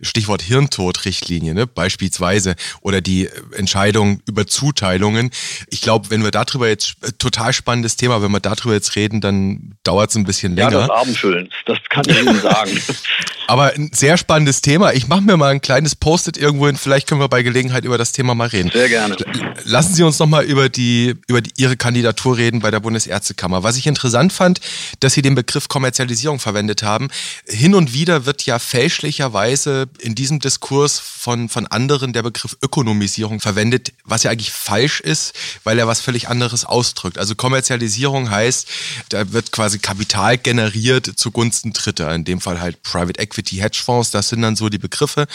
Stichwort 0.00 0.40
Hirntodrichtlinie, 0.40 1.52
ne, 1.52 1.66
beispielsweise. 1.66 2.56
Oder 2.80 3.02
die 3.02 3.28
Entscheidung 3.54 4.22
über 4.26 4.46
Zuteilungen. 4.46 5.32
Ich 5.68 5.82
glaube, 5.82 6.08
wenn 6.08 6.24
wir 6.24 6.30
darüber 6.30 6.66
jetzt, 6.66 6.94
äh, 7.02 7.12
total 7.18 7.52
spannendes 7.52 7.96
Thema, 7.96 8.22
wenn 8.22 8.32
wir 8.32 8.40
darüber 8.40 8.72
jetzt 8.72 8.96
reden, 8.96 9.20
dann 9.20 9.74
dauert 9.84 10.08
es 10.08 10.16
ein 10.16 10.24
bisschen 10.24 10.56
länger. 10.56 10.72
Ja, 10.72 10.86
das 10.86 10.90
Abendfüllen, 10.90 11.50
das 11.66 11.76
kann 11.90 12.04
ich 12.08 12.22
Ihnen 12.22 12.40
sagen. 12.40 12.80
Aber 13.48 13.74
ein 13.74 13.90
sehr 13.92 14.16
spannendes 14.16 14.62
Thema. 14.62 14.94
Ich 14.94 15.08
mache 15.08 15.22
mir 15.22 15.36
mal 15.36 15.50
ein 15.50 15.60
kleines 15.60 15.94
Post-it 15.94 16.38
irgendwo 16.38 16.69
hin. 16.70 16.76
Vielleicht 16.76 17.08
können 17.08 17.20
wir 17.20 17.28
bei 17.28 17.42
Gelegenheit 17.42 17.84
über 17.84 17.98
das 17.98 18.12
Thema 18.12 18.34
mal 18.34 18.48
reden. 18.48 18.70
Sehr 18.72 18.88
gerne. 18.88 19.16
Lassen 19.64 19.94
Sie 19.94 20.02
uns 20.02 20.18
noch 20.18 20.26
mal 20.26 20.44
über 20.44 20.68
die 20.68 21.16
über 21.26 21.40
die, 21.40 21.52
Ihre 21.56 21.76
Kandidatur 21.76 22.36
reden 22.36 22.60
bei 22.60 22.70
der 22.70 22.80
Bundesärztekammer. 22.80 23.62
Was 23.62 23.76
ich 23.76 23.86
interessant 23.86 24.32
fand, 24.32 24.60
dass 25.00 25.14
Sie 25.14 25.22
den 25.22 25.34
Begriff 25.34 25.68
Kommerzialisierung 25.68 26.38
verwendet 26.38 26.82
haben. 26.82 27.08
Hin 27.46 27.74
und 27.74 27.92
wieder 27.92 28.26
wird 28.26 28.46
ja 28.46 28.58
fälschlicherweise 28.58 29.88
in 29.98 30.14
diesem 30.14 30.38
Diskurs 30.38 30.98
von 30.98 31.48
von 31.48 31.66
anderen 31.66 32.12
der 32.12 32.22
Begriff 32.22 32.56
Ökonomisierung 32.62 33.40
verwendet, 33.40 33.92
was 34.04 34.22
ja 34.22 34.30
eigentlich 34.30 34.52
falsch 34.52 35.00
ist, 35.00 35.34
weil 35.64 35.78
er 35.78 35.86
was 35.86 36.00
völlig 36.00 36.28
anderes 36.28 36.64
ausdrückt. 36.64 37.18
Also 37.18 37.34
Kommerzialisierung 37.34 38.30
heißt, 38.30 38.66
da 39.08 39.32
wird 39.32 39.52
quasi 39.52 39.78
Kapital 39.78 40.38
generiert 40.38 41.06
zugunsten 41.16 41.72
Dritter. 41.72 42.14
In 42.14 42.24
dem 42.24 42.40
Fall 42.40 42.60
halt 42.60 42.82
Private 42.82 43.20
Equity 43.20 43.56
Hedgefonds, 43.56 44.10
das 44.10 44.28
sind 44.28 44.42
dann 44.42 44.56
so 44.56 44.68
die 44.68 44.78
Begriffe. 44.78 45.26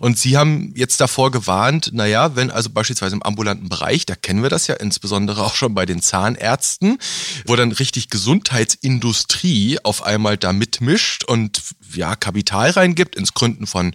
Und 0.00 0.18
Sie 0.18 0.36
haben 0.36 0.71
jetzt 0.74 1.00
davor 1.00 1.30
gewarnt, 1.30 1.90
naja, 1.92 2.36
wenn 2.36 2.50
also 2.50 2.70
beispielsweise 2.70 3.14
im 3.16 3.22
ambulanten 3.22 3.68
Bereich, 3.68 4.06
da 4.06 4.14
kennen 4.14 4.42
wir 4.42 4.50
das 4.50 4.66
ja 4.66 4.74
insbesondere 4.74 5.44
auch 5.44 5.54
schon 5.54 5.74
bei 5.74 5.86
den 5.86 6.02
Zahnärzten, 6.02 6.98
wo 7.46 7.56
dann 7.56 7.72
richtig 7.72 8.10
Gesundheitsindustrie 8.10 9.78
auf 9.82 10.02
einmal 10.02 10.36
da 10.36 10.52
mitmischt 10.52 11.24
und 11.24 11.62
ja, 11.94 12.16
Kapital 12.16 12.70
reingibt 12.70 13.16
ins 13.16 13.34
Gründen 13.34 13.66
von 13.66 13.94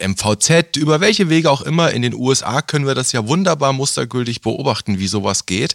MVZ, 0.00 0.76
über 0.76 1.00
welche 1.00 1.28
Wege 1.28 1.50
auch 1.50 1.62
immer. 1.62 1.92
In 1.92 2.02
den 2.02 2.14
USA 2.14 2.62
können 2.62 2.86
wir 2.86 2.94
das 2.94 3.12
ja 3.12 3.26
wunderbar 3.28 3.72
mustergültig 3.72 4.40
beobachten, 4.40 4.98
wie 4.98 5.06
sowas 5.06 5.46
geht, 5.46 5.74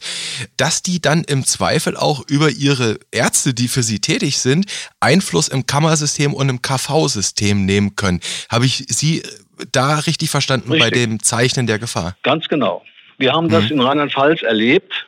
dass 0.58 0.82
die 0.82 1.02
dann 1.02 1.24
im 1.24 1.46
Zweifel 1.46 1.96
auch 1.96 2.24
über 2.28 2.50
ihre 2.50 3.00
Ärzte, 3.12 3.54
die 3.54 3.68
für 3.68 3.84
sie 3.84 4.00
tätig 4.00 4.40
sind, 4.40 4.66
Einfluss 5.00 5.48
im 5.48 5.66
Kammersystem 5.66 6.34
und 6.34 6.50
im 6.50 6.62
KV-System 6.62 7.66
nehmen 7.66 7.96
können. 7.96 8.20
Habe 8.50 8.66
ich 8.66 8.86
Sie 8.90 9.24
da 9.72 10.00
richtig 10.00 10.30
verstanden 10.30 10.72
richtig. 10.72 10.92
bei 10.92 10.98
dem 10.98 11.22
Zeichnen 11.22 11.68
der 11.68 11.80
Gefahr? 11.80 12.16
Ganz 12.24 12.48
genau. 12.48 12.84
Wir 13.18 13.34
haben 13.34 13.50
das 13.50 13.66
mhm. 13.66 13.72
in 13.72 13.82
Rheinland-Pfalz 13.82 14.42
erlebt, 14.44 15.08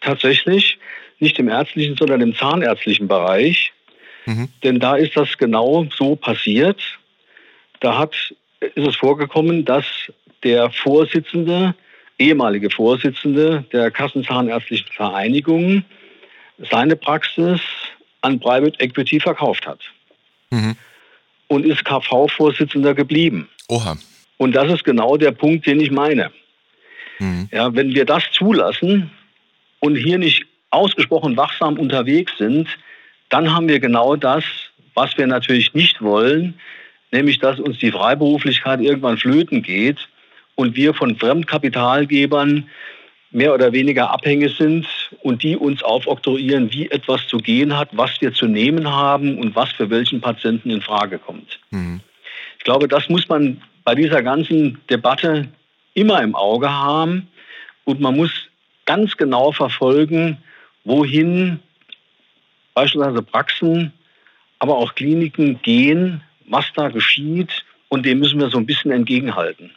tatsächlich, 0.00 0.78
nicht 1.18 1.38
im 1.38 1.48
ärztlichen, 1.48 1.96
sondern 1.96 2.20
im 2.20 2.34
zahnärztlichen 2.34 3.08
Bereich. 3.08 3.72
Mhm. 4.26 4.48
Denn 4.62 4.80
da 4.80 4.96
ist 4.96 5.16
das 5.16 5.36
genau 5.38 5.86
so 5.96 6.16
passiert. 6.16 6.80
Da 7.80 7.98
hat, 7.98 8.14
ist 8.60 8.86
es 8.86 8.96
vorgekommen, 8.96 9.64
dass 9.64 9.84
der 10.42 10.70
Vorsitzende, 10.70 11.74
ehemalige 12.18 12.70
Vorsitzende 12.70 13.64
der 13.72 13.90
Kassenzahnärztlichen 13.90 14.88
Vereinigung 14.92 15.84
seine 16.70 16.96
Praxis 16.96 17.60
an 18.20 18.38
Private 18.38 18.78
Equity 18.80 19.20
verkauft 19.20 19.66
hat. 19.66 19.80
Mhm. 20.50 20.76
Und 21.48 21.66
ist 21.66 21.84
KV-Vorsitzender 21.84 22.94
geblieben. 22.94 23.48
Oha. 23.68 23.96
Und 24.38 24.52
das 24.54 24.72
ist 24.72 24.84
genau 24.84 25.16
der 25.16 25.32
Punkt, 25.32 25.66
den 25.66 25.80
ich 25.80 25.90
meine. 25.90 26.30
Mhm. 27.18 27.48
Ja, 27.52 27.74
wenn 27.74 27.94
wir 27.94 28.04
das 28.04 28.24
zulassen 28.32 29.10
und 29.80 29.96
hier 29.96 30.18
nicht 30.18 30.46
ausgesprochen 30.70 31.36
wachsam 31.36 31.78
unterwegs 31.78 32.32
sind, 32.38 32.68
dann 33.28 33.54
haben 33.54 33.68
wir 33.68 33.80
genau 33.80 34.16
das, 34.16 34.44
was 34.94 35.16
wir 35.16 35.26
natürlich 35.26 35.74
nicht 35.74 36.02
wollen, 36.02 36.54
nämlich 37.12 37.38
dass 37.38 37.60
uns 37.60 37.78
die 37.78 37.92
Freiberuflichkeit 37.92 38.80
irgendwann 38.80 39.18
flöten 39.18 39.62
geht 39.62 40.08
und 40.54 40.76
wir 40.76 40.94
von 40.94 41.16
Fremdkapitalgebern 41.16 42.68
mehr 43.30 43.54
oder 43.54 43.72
weniger 43.72 44.10
abhängig 44.10 44.56
sind 44.56 44.86
und 45.22 45.42
die 45.42 45.56
uns 45.56 45.82
aufoktroyieren, 45.82 46.72
wie 46.72 46.90
etwas 46.90 47.26
zu 47.28 47.38
gehen 47.38 47.76
hat, 47.76 47.88
was 47.92 48.20
wir 48.20 48.34
zu 48.34 48.46
nehmen 48.46 48.90
haben 48.90 49.38
und 49.38 49.56
was 49.56 49.72
für 49.72 49.88
welchen 49.88 50.20
Patienten 50.20 50.70
in 50.70 50.82
Frage 50.82 51.18
kommt. 51.18 51.58
Mhm. 51.70 52.00
Ich 52.62 52.64
glaube, 52.64 52.86
das 52.86 53.08
muss 53.08 53.28
man 53.28 53.60
bei 53.82 53.96
dieser 53.96 54.22
ganzen 54.22 54.78
Debatte 54.88 55.48
immer 55.94 56.22
im 56.22 56.36
Auge 56.36 56.70
haben 56.70 57.26
und 57.82 58.00
man 58.00 58.14
muss 58.16 58.30
ganz 58.84 59.16
genau 59.16 59.50
verfolgen, 59.50 60.38
wohin 60.84 61.58
beispielsweise 62.72 63.20
Praxen, 63.20 63.92
aber 64.60 64.76
auch 64.76 64.94
Kliniken 64.94 65.60
gehen, 65.62 66.22
was 66.46 66.72
da 66.76 66.88
geschieht 66.88 67.64
und 67.88 68.06
dem 68.06 68.20
müssen 68.20 68.38
wir 68.38 68.48
so 68.48 68.58
ein 68.58 68.66
bisschen 68.66 68.92
entgegenhalten. 68.92 69.72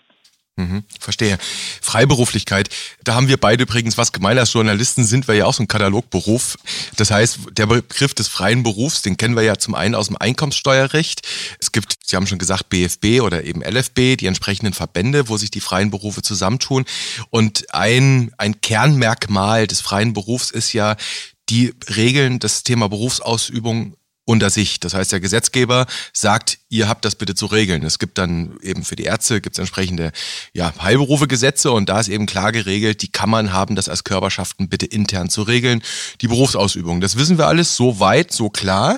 Mhm, 0.58 0.86
verstehe. 1.02 1.38
Freiberuflichkeit, 1.82 2.70
da 3.04 3.16
haben 3.16 3.28
wir 3.28 3.36
beide 3.36 3.64
übrigens 3.64 3.98
was 3.98 4.14
gemein. 4.14 4.40
Als 4.40 4.54
Journalisten 4.54 5.04
sind 5.04 5.28
wir 5.28 5.36
ja 5.36 5.46
auch 5.48 5.54
so 5.54 5.62
ein 5.62 5.68
Katalogberuf. 5.68 6.58
Das 6.96 7.12
heißt, 7.12 7.40
der 7.52 7.66
Begriff 7.66 8.14
des 8.14 8.30
freien 8.30 8.64
Berufs, 8.64 9.02
den 9.02 9.18
kennen 9.18 9.36
wir 9.36 9.44
ja 9.44 9.58
zum 9.58 9.76
einen 9.76 9.96
aus 9.96 10.08
dem 10.08 10.16
Einkommenssteuerrecht. 10.16 11.28
Es 11.60 11.74
gibt, 11.74 11.98
Sie 12.06 12.16
haben 12.16 12.26
schon 12.26 12.38
gesagt, 12.38 12.70
BFB 12.70 13.22
oder 13.22 13.44
eben 13.44 13.64
LFB, 13.64 14.16
die 14.18 14.28
entsprechenden 14.28 14.74
Verbände, 14.74 15.28
wo 15.28 15.36
sich 15.36 15.52
die 15.52 15.60
freien 15.60 15.92
Berufe 15.92 16.22
zusammentun. 16.22 16.86
Und 17.32 17.74
ein, 17.74 18.32
ein 18.38 18.62
Kernmerkmal 18.62 19.68
des 19.68 19.82
freien 19.82 20.14
Berufs 20.14 20.52
ist 20.52 20.72
ja 20.72 20.96
die 21.50 21.74
Regeln 21.94 22.40
das 22.40 22.64
Thema 22.64 22.88
Berufsausübung 22.88 23.98
unter 24.26 24.50
sich. 24.50 24.80
Das 24.80 24.94
heißt, 24.94 25.12
der 25.12 25.20
Gesetzgeber 25.20 25.86
sagt, 26.12 26.58
ihr 26.70 26.90
habt 26.90 27.06
das 27.06 27.16
bitte 27.16 27.36
zu 27.36 27.46
regeln. 27.46 27.84
Es 27.84 28.00
gibt 28.00 28.18
dann 28.18 28.58
eben 28.62 28.84
für 28.84 28.96
die 28.96 29.04
Ärzte 29.04 29.40
gibt 29.40 29.56
es 29.56 29.60
entsprechende 29.60 30.12
ja, 30.54 30.74
Heilberufegesetze 30.82 31.72
und 31.72 31.90
da 31.90 32.00
ist 32.00 32.10
eben 32.10 32.26
klar 32.26 32.52
geregelt, 32.52 33.04
die 33.04 33.12
Kammern 33.12 33.54
haben 33.54 33.76
das 33.76 33.88
als 33.88 34.04
Körperschaften 34.04 34.68
bitte 34.68 34.88
intern 34.88 35.30
zu 35.30 35.44
regeln, 35.44 35.84
die 36.22 36.28
Berufsausübung. 36.28 37.02
Das 37.02 37.18
wissen 37.18 37.38
wir 37.38 37.48
alles 37.48 37.76
so 37.76 38.00
weit, 38.00 38.32
so 38.32 38.50
klar. 38.50 38.98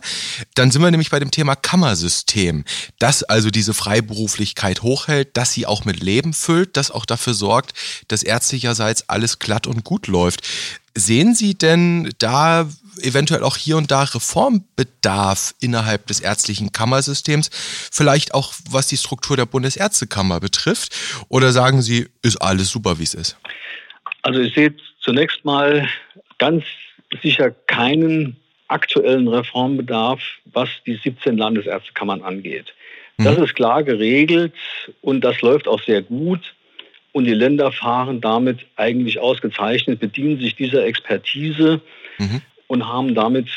Dann 0.55 0.71
sind 0.71 0.81
wir 0.81 0.91
nämlich 0.91 1.09
bei 1.09 1.19
dem 1.19 1.31
Thema 1.31 1.55
Kammersystem, 1.55 2.63
das 2.97 3.23
also 3.23 3.51
diese 3.51 3.73
Freiberuflichkeit 3.73 4.81
hochhält, 4.81 5.35
dass 5.35 5.51
sie 5.51 5.65
auch 5.65 5.83
mit 5.83 6.01
Leben 6.01 6.33
füllt, 6.33 6.77
das 6.77 6.89
auch 6.89 7.05
dafür 7.05 7.33
sorgt, 7.33 7.73
dass 8.07 8.23
ärztlicherseits 8.23 9.09
alles 9.09 9.39
glatt 9.39 9.67
und 9.67 9.83
gut 9.83 10.07
läuft. 10.07 10.41
Sehen 10.97 11.35
Sie 11.35 11.55
denn 11.55 12.11
da 12.17 12.67
eventuell 13.03 13.43
auch 13.43 13.55
hier 13.55 13.77
und 13.77 13.91
da 13.91 14.01
Reformbedarf 14.01 15.53
innerhalb 15.61 16.07
des 16.07 16.19
ärztlichen 16.21 16.71
Kammersystems, 16.71 17.51
vielleicht 17.91 18.33
auch 18.33 18.53
was 18.71 18.87
die 18.87 18.97
Struktur 18.97 19.37
der 19.37 19.45
Bundesärztekammer 19.45 20.39
betrifft? 20.39 20.95
Oder 21.29 21.51
sagen 21.51 21.83
Sie, 21.83 22.07
ist 22.23 22.37
alles 22.37 22.71
super, 22.71 22.97
wie 22.97 23.03
es 23.03 23.13
ist? 23.13 23.37
Also 24.23 24.39
ich 24.39 24.55
sehe 24.55 24.73
zunächst 24.99 25.45
mal 25.45 25.87
ganz 26.39 26.63
sicher 27.21 27.51
keinen 27.51 28.35
aktuellen 28.67 29.27
Reformbedarf, 29.27 30.19
was 30.45 30.69
die 30.87 30.99
17 31.03 31.37
Landesärztekammern 31.37 32.23
angeht. 32.23 32.73
Das 33.19 33.37
mhm. 33.37 33.43
ist 33.43 33.53
klar 33.53 33.83
geregelt 33.83 34.53
und 35.01 35.21
das 35.21 35.41
läuft 35.41 35.67
auch 35.67 35.81
sehr 35.83 36.01
gut. 36.01 36.55
Und 37.13 37.25
die 37.25 37.33
Länder 37.33 37.71
fahren 37.71 38.21
damit 38.21 38.65
eigentlich 38.75 39.19
ausgezeichnet, 39.19 39.99
bedienen 39.99 40.39
sich 40.39 40.55
dieser 40.55 40.85
Expertise 40.85 41.81
mhm. 42.19 42.41
und 42.67 42.87
haben 42.87 43.15
damit 43.15 43.49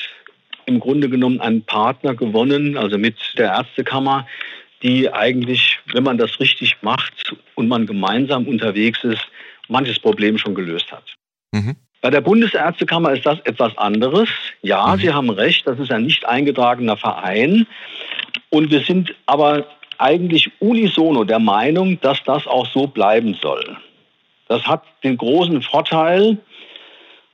im 0.67 0.81
Grunde 0.81 1.09
genommen 1.09 1.41
einen 1.41 1.63
Partner 1.63 2.15
gewonnen, 2.15 2.77
also 2.77 2.97
mit 2.97 3.17
der 3.37 3.53
Ärztekammer, 3.53 4.27
die 4.83 5.13
eigentlich, 5.13 5.79
wenn 5.93 6.05
man 6.05 6.17
das 6.17 6.41
richtig 6.41 6.77
macht 6.81 7.35
und 7.55 7.69
man 7.69 7.87
gemeinsam 7.87 8.47
unterwegs 8.47 9.05
ist, 9.05 9.27
manches 9.69 9.99
Problem 9.99 10.39
schon 10.39 10.55
gelöst 10.55 10.91
hat. 10.91 11.05
Mhm. 11.53 11.77
Bei 12.01 12.11
der 12.11 12.23
Bundesärztekammer 12.23 13.13
ist 13.13 13.27
das 13.27 13.41
etwas 13.41 13.77
anderes. 13.77 14.29
Ja, 14.63 14.95
mhm. 14.95 15.01
Sie 15.01 15.13
haben 15.13 15.31
recht, 15.31 15.67
das 15.67 15.79
ist 15.79 15.93
ein 15.93 16.05
nicht 16.05 16.25
eingetragener 16.27 16.97
Verein. 16.97 17.67
Und 18.49 18.71
wir 18.71 18.81
sind 18.81 19.15
aber 19.27 19.67
eigentlich 20.01 20.51
unisono 20.61 21.25
der 21.25 21.39
Meinung, 21.39 22.01
dass 22.01 22.23
das 22.25 22.47
auch 22.47 22.67
so 22.67 22.87
bleiben 22.87 23.37
soll. 23.41 23.77
Das 24.49 24.67
hat 24.67 24.83
den 25.05 25.17
großen 25.17 25.63
Vorteil, 25.63 26.39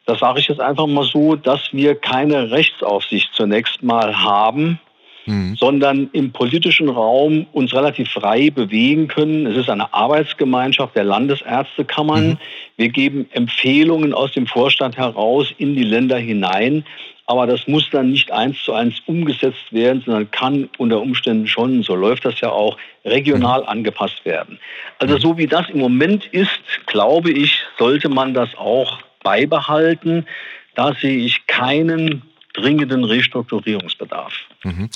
das 0.05 0.19
sage 0.19 0.41
ich 0.41 0.49
jetzt 0.49 0.61
einfach 0.61 0.87
mal 0.87 1.05
so, 1.05 1.35
dass 1.35 1.73
wir 1.73 1.95
keine 1.95 2.51
Rechtsaufsicht 2.51 3.31
zunächst 3.33 3.83
mal 3.83 4.23
haben, 4.23 4.79
mhm. 5.27 5.57
sondern 5.57 6.11
im 6.13 6.33
politischen 6.33 6.89
Raum 6.89 7.47
uns 7.53 7.75
relativ 7.75 8.11
frei 8.11 8.51
bewegen 8.51 9.09
können. 9.09 9.47
Es 9.47 9.57
ist 9.57 9.71
eine 9.71 9.93
Arbeitsgemeinschaft 9.95 10.95
der 10.95 11.05
Landesärztekammern. 11.05 12.29
Mhm. 12.29 12.39
Wir 12.77 12.89
geben 12.91 13.29
Empfehlungen 13.33 14.13
aus 14.13 14.33
dem 14.33 14.47
Vorstand 14.47 14.97
heraus 14.97 15.53
in 15.59 15.75
die 15.75 15.85
Länder 15.85 16.19
hinein 16.19 16.85
aber 17.27 17.47
das 17.47 17.67
muss 17.67 17.91
dann 17.91 18.11
nicht 18.11 18.31
eins 18.31 18.63
zu 18.63 18.73
eins 18.73 19.01
umgesetzt 19.07 19.73
werden, 19.73 20.03
sondern 20.05 20.31
kann 20.31 20.69
unter 20.79 21.01
Umständen 21.01 21.47
schon, 21.49 21.83
so 21.83 21.97
läuft 21.97 22.25
das 22.25 22.41
ja 22.41 22.51
auch, 22.51 22.79
regional 23.05 23.63
mhm. 23.63 23.69
angepasst 23.69 24.25
werden. 24.25 24.59
Also 24.99 25.19
so 25.19 25.37
wie 25.37 25.47
das 25.47 25.69
im 25.69 25.79
Moment 25.79 26.27
ist, 26.27 26.61
glaube 26.87 27.31
ich, 27.31 27.61
sollte 27.79 28.09
man 28.09 28.33
das 28.33 28.55
auch 28.57 29.01
beibehalten. 29.23 30.27
Da 30.77 30.95
sehe 30.95 31.19
ich 31.19 31.47
keinen 31.47 32.23
dringenden 32.55 33.05
Restrukturierungsbedarf. 33.05 34.33
Mhm. 34.63 34.89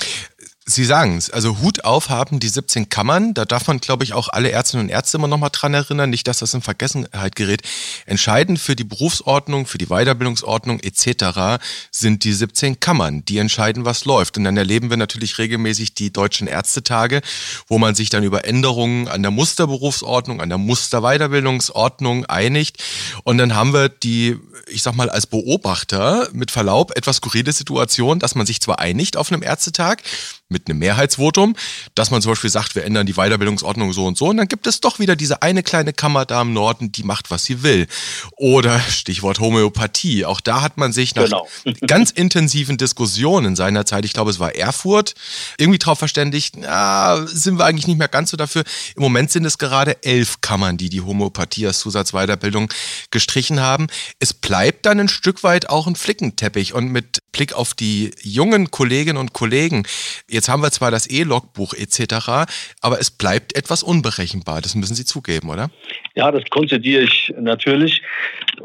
Sie 0.70 0.84
sagen 0.84 1.16
es, 1.16 1.30
also 1.30 1.58
Hut 1.58 1.84
aufhaben, 1.84 2.38
die 2.38 2.48
17 2.48 2.88
Kammern, 2.88 3.34
da 3.34 3.44
darf 3.44 3.66
man, 3.66 3.80
glaube 3.80 4.04
ich, 4.04 4.12
auch 4.12 4.28
alle 4.28 4.52
Ärztinnen 4.52 4.86
und 4.86 4.92
Ärzte 4.92 5.16
immer 5.16 5.26
noch 5.26 5.36
mal 5.36 5.48
dran 5.48 5.74
erinnern, 5.74 6.10
nicht, 6.10 6.28
dass 6.28 6.38
das 6.38 6.54
in 6.54 6.62
Vergessenheit 6.62 7.34
gerät. 7.34 7.62
Entscheidend 8.06 8.60
für 8.60 8.76
die 8.76 8.84
Berufsordnung, 8.84 9.66
für 9.66 9.78
die 9.78 9.86
Weiterbildungsordnung 9.86 10.78
etc. 10.78 11.60
sind 11.90 12.22
die 12.22 12.32
17 12.32 12.78
Kammern, 12.78 13.24
die 13.24 13.38
entscheiden, 13.38 13.84
was 13.84 14.04
läuft. 14.04 14.38
Und 14.38 14.44
dann 14.44 14.56
erleben 14.56 14.90
wir 14.90 14.96
natürlich 14.96 15.38
regelmäßig 15.38 15.94
die 15.94 16.12
deutschen 16.12 16.46
Ärztetage, 16.46 17.20
wo 17.66 17.78
man 17.78 17.96
sich 17.96 18.08
dann 18.08 18.22
über 18.22 18.44
Änderungen 18.44 19.08
an 19.08 19.22
der 19.22 19.32
Musterberufsordnung, 19.32 20.40
an 20.40 20.50
der 20.50 20.58
Musterweiterbildungsordnung 20.58 22.26
einigt. 22.26 22.80
Und 23.24 23.38
dann 23.38 23.56
haben 23.56 23.72
wir 23.72 23.88
die, 23.88 24.38
ich 24.68 24.82
sag 24.82 24.94
mal, 24.94 25.10
als 25.10 25.26
Beobachter 25.26 26.28
mit 26.32 26.52
Verlaub 26.52 26.96
etwas 26.96 27.16
skurrile 27.16 27.52
Situation, 27.52 28.20
dass 28.20 28.36
man 28.36 28.46
sich 28.46 28.60
zwar 28.60 28.78
einigt 28.78 29.16
auf 29.16 29.32
einem 29.32 29.42
Ärztetag, 29.42 30.04
mit 30.50 30.68
einem 30.68 30.78
Mehrheitsvotum, 30.78 31.56
dass 31.94 32.10
man 32.10 32.20
zum 32.20 32.32
Beispiel 32.32 32.50
sagt, 32.50 32.74
wir 32.74 32.84
ändern 32.84 33.06
die 33.06 33.14
Weiterbildungsordnung 33.14 33.92
so 33.92 34.06
und 34.06 34.18
so, 34.18 34.26
und 34.26 34.36
dann 34.36 34.48
gibt 34.48 34.66
es 34.66 34.80
doch 34.80 34.98
wieder 34.98 35.16
diese 35.16 35.42
eine 35.42 35.62
kleine 35.62 35.92
Kammer 35.92 36.26
da 36.26 36.42
im 36.42 36.52
Norden, 36.52 36.92
die 36.92 37.04
macht, 37.04 37.30
was 37.30 37.44
sie 37.44 37.62
will. 37.62 37.86
Oder 38.36 38.80
Stichwort 38.88 39.40
Homöopathie, 39.40 40.24
auch 40.24 40.40
da 40.40 40.62
hat 40.62 40.76
man 40.76 40.92
sich 40.92 41.14
nach 41.14 41.24
genau. 41.24 41.48
ganz 41.86 42.10
intensiven 42.10 42.76
Diskussionen 42.76 43.56
seinerzeit, 43.56 44.04
ich 44.04 44.12
glaube 44.12 44.30
es 44.30 44.38
war 44.38 44.54
Erfurt, 44.54 45.14
irgendwie 45.56 45.78
darauf 45.78 45.98
verständigt, 45.98 46.56
na, 46.58 47.26
sind 47.26 47.58
wir 47.58 47.64
eigentlich 47.64 47.86
nicht 47.86 47.98
mehr 47.98 48.08
ganz 48.08 48.30
so 48.30 48.36
dafür. 48.36 48.64
Im 48.96 49.02
Moment 49.02 49.30
sind 49.30 49.44
es 49.44 49.58
gerade 49.58 50.02
elf 50.02 50.40
Kammern, 50.40 50.76
die 50.76 50.88
die 50.88 51.00
Homöopathie 51.00 51.66
als 51.66 51.78
Zusatzweiterbildung 51.78 52.72
gestrichen 53.10 53.60
haben. 53.60 53.86
Es 54.18 54.34
bleibt 54.34 54.86
dann 54.86 55.00
ein 55.00 55.08
Stück 55.08 55.42
weit 55.42 55.70
auch 55.70 55.86
ein 55.86 55.96
Flickenteppich 55.96 56.74
und 56.74 56.88
mit 56.88 57.22
Blick 57.32 57.52
auf 57.52 57.74
die 57.74 58.10
jungen 58.22 58.70
Kolleginnen 58.70 59.18
und 59.18 59.32
Kollegen, 59.32 59.84
Jetzt 60.28 60.48
haben 60.48 60.62
wir 60.62 60.70
zwar 60.70 60.90
das 60.90 61.10
E-Logbuch 61.10 61.74
etc., 61.74 62.48
aber 62.80 63.00
es 63.00 63.10
bleibt 63.10 63.56
etwas 63.56 63.82
unberechenbar. 63.82 64.60
Das 64.60 64.74
müssen 64.74 64.94
Sie 64.94 65.04
zugeben, 65.04 65.50
oder? 65.50 65.70
Ja, 66.14 66.30
das 66.30 66.44
konzidiere 66.50 67.02
ich 67.02 67.34
natürlich. 67.38 68.02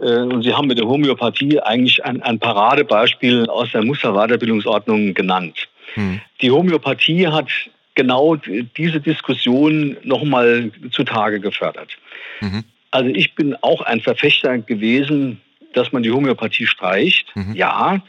Äh, 0.02 0.20
und 0.22 0.44
Sie 0.44 0.54
haben 0.54 0.68
mit 0.68 0.78
der 0.78 0.86
Homöopathie 0.86 1.60
eigentlich 1.60 2.04
ein, 2.06 2.22
ein 2.22 2.40
Paradebeispiel 2.40 3.48
aus 3.48 3.72
der 3.72 3.84
Musterweiterbildungsordnung 3.84 5.14
genannt. 5.14 5.68
Hm. 5.96 6.22
Die 6.42 6.52
Homöopathie 6.52 7.28
hat 7.28 7.50
genau 7.96 8.36
diese 8.36 9.00
Diskussion 9.00 9.98
nochmal 10.04 10.72
zutage 10.92 11.40
gefördert. 11.40 11.98
Mhm. 12.42 12.64
Also 12.92 13.10
ich 13.10 13.34
bin 13.36 13.56
auch 13.62 13.82
ein 13.82 14.02
Verfechter 14.02 14.58
gewesen, 14.60 15.42
dass 15.74 15.92
man 15.92 16.04
die 16.04 16.12
Homöopathie 16.12 16.68
streicht. 16.68 17.36
Mhm. 17.36 17.56
Ja, 17.56 18.02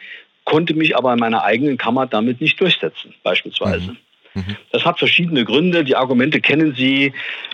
konnte 0.47 0.73
mich 0.73 0.97
aber 0.97 1.13
in 1.13 1.19
meiner 1.19 1.43
eigenen 1.43 1.77
Kammer 1.77 2.07
damit 2.07 2.41
nicht 2.41 2.59
durchsetzen, 2.59 3.15
beispielsweise. 3.23 3.91
Mhm. 3.91 3.97
mhm. 4.35 4.57
Das 4.73 4.87
hat 4.87 4.99
verschiedene 4.99 5.45
Gründe. 5.45 5.85
Die 5.85 5.97
Argumente 5.97 6.41
kennen 6.41 6.75
Sie. 6.75 7.13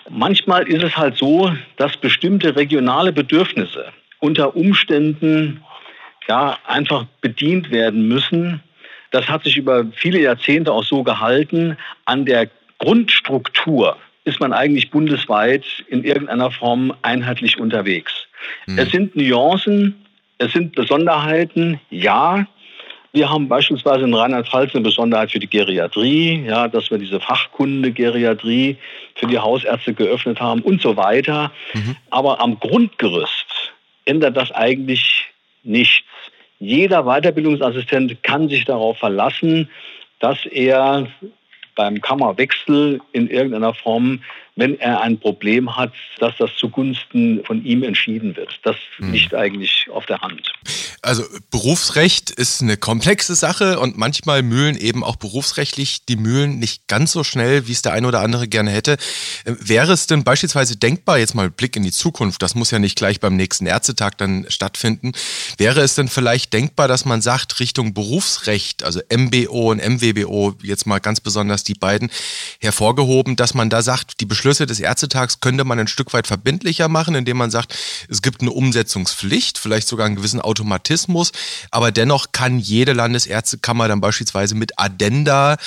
Manchmal 0.09 0.69
ist 0.69 0.85
es 0.85 0.97
halt 0.97 1.17
so, 1.17 1.53
dass 1.77 1.97
bestimmte 1.97 2.55
regionale 2.55 3.13
Bedürfnisse 3.13 3.87
unter 4.21 4.55
Umständen 4.55 5.65
ja, 6.29 6.59
einfach 6.67 7.07
bedient 7.21 7.73
werden 7.73 8.07
müssen. 8.07 8.63
Das 9.11 9.29
hat 9.29 9.43
sich 9.45 9.57
über 9.57 9.87
viele 9.93 10.21
Jahrzehnte 10.21 10.73
auch 10.73 10.85
so 10.85 11.03
gehalten. 11.03 11.77
An 12.05 12.25
der 12.25 12.49
Grundstruktur 12.79 13.97
ist 14.25 14.39
man 14.39 14.53
eigentlich 14.53 14.91
bundesweit 14.91 15.65
in 15.89 16.05
irgendeiner 16.05 16.51
Form 16.51 16.95
einheitlich 17.03 17.59
unterwegs. 17.59 18.13
Mhm. 18.67 18.79
Es 18.79 18.91
sind 18.91 19.17
Nuancen, 19.17 19.97
es 20.39 20.53
sind 20.53 20.75
Besonderheiten, 20.75 21.81
ja, 21.91 22.47
wir 23.13 23.29
haben 23.29 23.49
beispielsweise 23.49 24.05
in 24.05 24.15
Rheinland-Pfalz 24.15 24.75
eine 24.75 24.85
Besonderheit 24.85 25.31
für 25.31 25.39
die 25.39 25.49
Geriatrie, 25.49 26.45
ja, 26.47 26.67
dass 26.69 26.91
wir 26.91 26.99
diese 26.99 27.21
Fachkunde 27.21 27.93
Geriatrie 27.93 28.77
für 29.15 29.27
die 29.27 29.39
Hausärzte 29.39 29.93
geöffnet 29.93 30.41
haben 30.41 30.63
und 30.63 30.81
so 30.81 30.97
weiter. 30.97 31.53
Mhm. 31.75 31.97
Aber 32.11 32.41
am 32.41 32.59
Grundgerüst 32.59 33.73
ändert 34.07 34.37
das 34.37 34.51
eigentlich 34.53 35.27
nichts. 35.63 36.07
Jeder 36.59 37.03
Weiterbildungsassistent 37.03 38.23
kann 38.23 38.49
sich 38.49 38.65
darauf 38.65 38.97
verlassen, 38.99 39.69
dass 40.21 40.47
er 40.47 41.09
beim 41.75 42.01
Kammerwechsel 42.01 43.01
in 43.13 43.29
irgendeiner 43.29 43.75
Form 43.75 44.23
wenn 44.57 44.79
er 44.79 45.01
ein 45.01 45.19
Problem 45.19 45.77
hat, 45.77 45.93
dass 46.19 46.35
das 46.39 46.51
zugunsten 46.57 47.43
von 47.45 47.65
ihm 47.65 47.83
entschieden 47.83 48.37
wird. 48.37 48.61
Das 48.63 48.77
hm. 48.97 49.13
liegt 49.13 49.35
eigentlich 49.35 49.89
auf 49.91 50.07
der 50.07 50.21
Hand. 50.21 50.53
Also 51.01 51.25
Berufsrecht 51.51 52.31
ist 52.31 52.63
eine 52.63 52.77
komplexe 52.77 53.35
Sache 53.35 53.81
und 53.81 53.99
manchmal 53.99 54.43
mühlen 54.43 54.77
eben 54.77 55.03
auch 55.03 55.17
berufsrechtlich 55.17 56.05
die 56.05 56.17
Mühlen 56.17 56.59
nicht 56.59 56.87
ganz 56.87 57.13
so 57.13 57.25
schnell, 57.25 57.67
wie 57.67 57.73
es 57.73 57.83
der 57.83 57.93
eine 57.93 58.07
oder 58.07 58.21
andere 58.21 58.47
gerne 58.47 58.71
hätte. 58.71 58.99
Ähm, 59.45 59.57
wäre 59.61 59.93
es 59.93 60.07
denn 60.07 60.23
beispielsweise 60.23 60.77
denkbar, 60.77 61.19
jetzt 61.19 61.35
mal 61.35 61.51
Blick 61.51 61.75
in 61.77 61.83
die 61.83 61.91
Zukunft, 61.91 62.43
das 62.43 62.55
muss 62.55 62.71
ja 62.71 62.79
nicht 62.79 62.97
gleich 62.97 63.21
beim 63.21 63.37
nächsten 63.37 63.67
Ärztetag 63.67 64.17
dann 64.19 64.47
stattfinden, 64.49 65.13
wäre 65.59 65.81
es 65.81 65.95
denn 65.95 66.09
vielleicht 66.09 66.53
denkbar, 66.53 66.89
dass 66.89 67.05
man 67.05 67.21
sagt, 67.21 67.59
Richtung 67.59 67.95
Berufsrecht, 67.95 68.85
also 68.85 69.01
MBO 69.13 69.73
und 69.73 69.83
MWBO, 69.83 70.55
jetzt 70.63 70.87
mal 70.87 71.01
ganz 71.01 71.21
besonders 71.21 71.65
die 71.65 71.75
beiden 71.75 72.11
hervorgehoben, 72.61 73.35
dass 73.35 73.55
man 73.55 73.71
da 73.71 73.83
sagt, 73.83 74.21
die 74.21 74.27
Beschlüsse 74.43 74.67
des 74.67 74.81
Ärztetags 74.81 75.39
könnte 75.39 75.63
man 75.63 75.79
ein 75.79 75.87
Stück 75.87 76.13
weit 76.13 76.27
verbindlicher 76.27 76.89
machen, 76.89 77.15
indem 77.15 77.37
man 77.37 77.53
sagt, 77.53 77.79
es 78.09 78.23
gibt 78.23 78.41
eine 78.41 78.51
Umsetzungspflicht, 78.51 79.57
vielleicht 79.57 79.87
sogar 79.87 80.07
einen 80.07 80.17
gewissen 80.17 80.41
Automatismus, 80.41 81.31
aber 81.71 81.93
dennoch 81.93 82.33
kann 82.33 82.59
jede 82.59 82.93
Landesärztekammer 82.93 83.87
dann 83.87 84.01
beispielsweise 84.01 84.57
mit 84.57 84.73
Addenda 84.81 85.59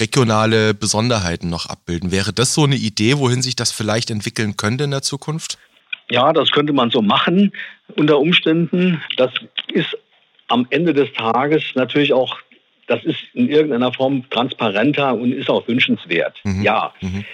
regionale 0.00 0.74
Besonderheiten 0.74 1.48
noch 1.48 1.66
abbilden. 1.66 2.10
Wäre 2.10 2.32
das 2.32 2.54
so 2.54 2.64
eine 2.64 2.74
Idee, 2.74 3.18
wohin 3.18 3.40
sich 3.40 3.54
das 3.54 3.70
vielleicht 3.70 4.10
entwickeln 4.10 4.56
könnte 4.56 4.82
in 4.82 4.90
der 4.90 5.02
Zukunft? 5.02 5.56
Ja, 6.10 6.32
das 6.32 6.50
könnte 6.50 6.72
man 6.72 6.90
so 6.90 7.02
machen 7.02 7.52
unter 7.94 8.18
Umständen. 8.18 9.00
Das 9.16 9.30
ist 9.72 9.96
am 10.48 10.66
Ende 10.70 10.92
des 10.92 11.12
Tages 11.12 11.62
natürlich 11.76 12.12
auch, 12.12 12.36
das 12.88 13.04
ist 13.04 13.20
in 13.32 13.48
irgendeiner 13.48 13.92
Form 13.92 14.28
transparenter 14.28 15.14
und 15.14 15.30
ist 15.30 15.48
auch 15.48 15.68
wünschenswert. 15.68 16.40
Mhm. 16.42 16.62
Ja. 16.62 16.92
Mhm. 17.00 17.24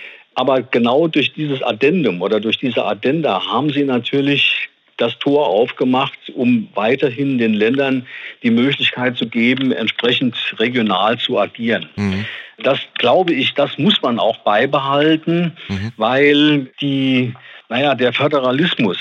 Aber 0.40 0.62
genau 0.62 1.06
durch 1.06 1.34
dieses 1.34 1.62
Addendum 1.62 2.22
oder 2.22 2.40
durch 2.40 2.56
diese 2.56 2.82
Addenda 2.82 3.46
haben 3.46 3.68
sie 3.68 3.84
natürlich 3.84 4.70
das 4.96 5.18
Tor 5.18 5.46
aufgemacht, 5.46 6.18
um 6.34 6.66
weiterhin 6.74 7.36
den 7.36 7.52
Ländern 7.52 8.06
die 8.42 8.50
Möglichkeit 8.50 9.18
zu 9.18 9.26
geben, 9.28 9.70
entsprechend 9.70 10.34
regional 10.58 11.18
zu 11.18 11.38
agieren. 11.38 11.90
Mhm. 11.96 12.24
Das 12.62 12.78
glaube 12.94 13.34
ich, 13.34 13.52
das 13.52 13.76
muss 13.76 14.00
man 14.00 14.18
auch 14.18 14.38
beibehalten, 14.38 15.52
mhm. 15.68 15.92
weil 15.98 16.70
die, 16.80 17.34
naja, 17.68 17.94
der 17.94 18.14
Föderalismus, 18.14 18.96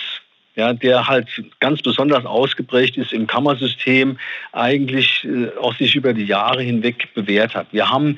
ja, 0.59 0.73
der 0.73 1.07
halt 1.07 1.27
ganz 1.61 1.81
besonders 1.81 2.25
ausgeprägt 2.25 2.97
ist 2.97 3.13
im 3.13 3.27
Kammersystem, 3.27 4.19
eigentlich 4.51 5.25
äh, 5.25 5.57
auch 5.57 5.73
sich 5.75 5.95
über 5.95 6.13
die 6.13 6.25
Jahre 6.25 6.61
hinweg 6.61 7.13
bewährt 7.13 7.55
hat. 7.55 7.67
Wir 7.71 7.89
haben 7.89 8.17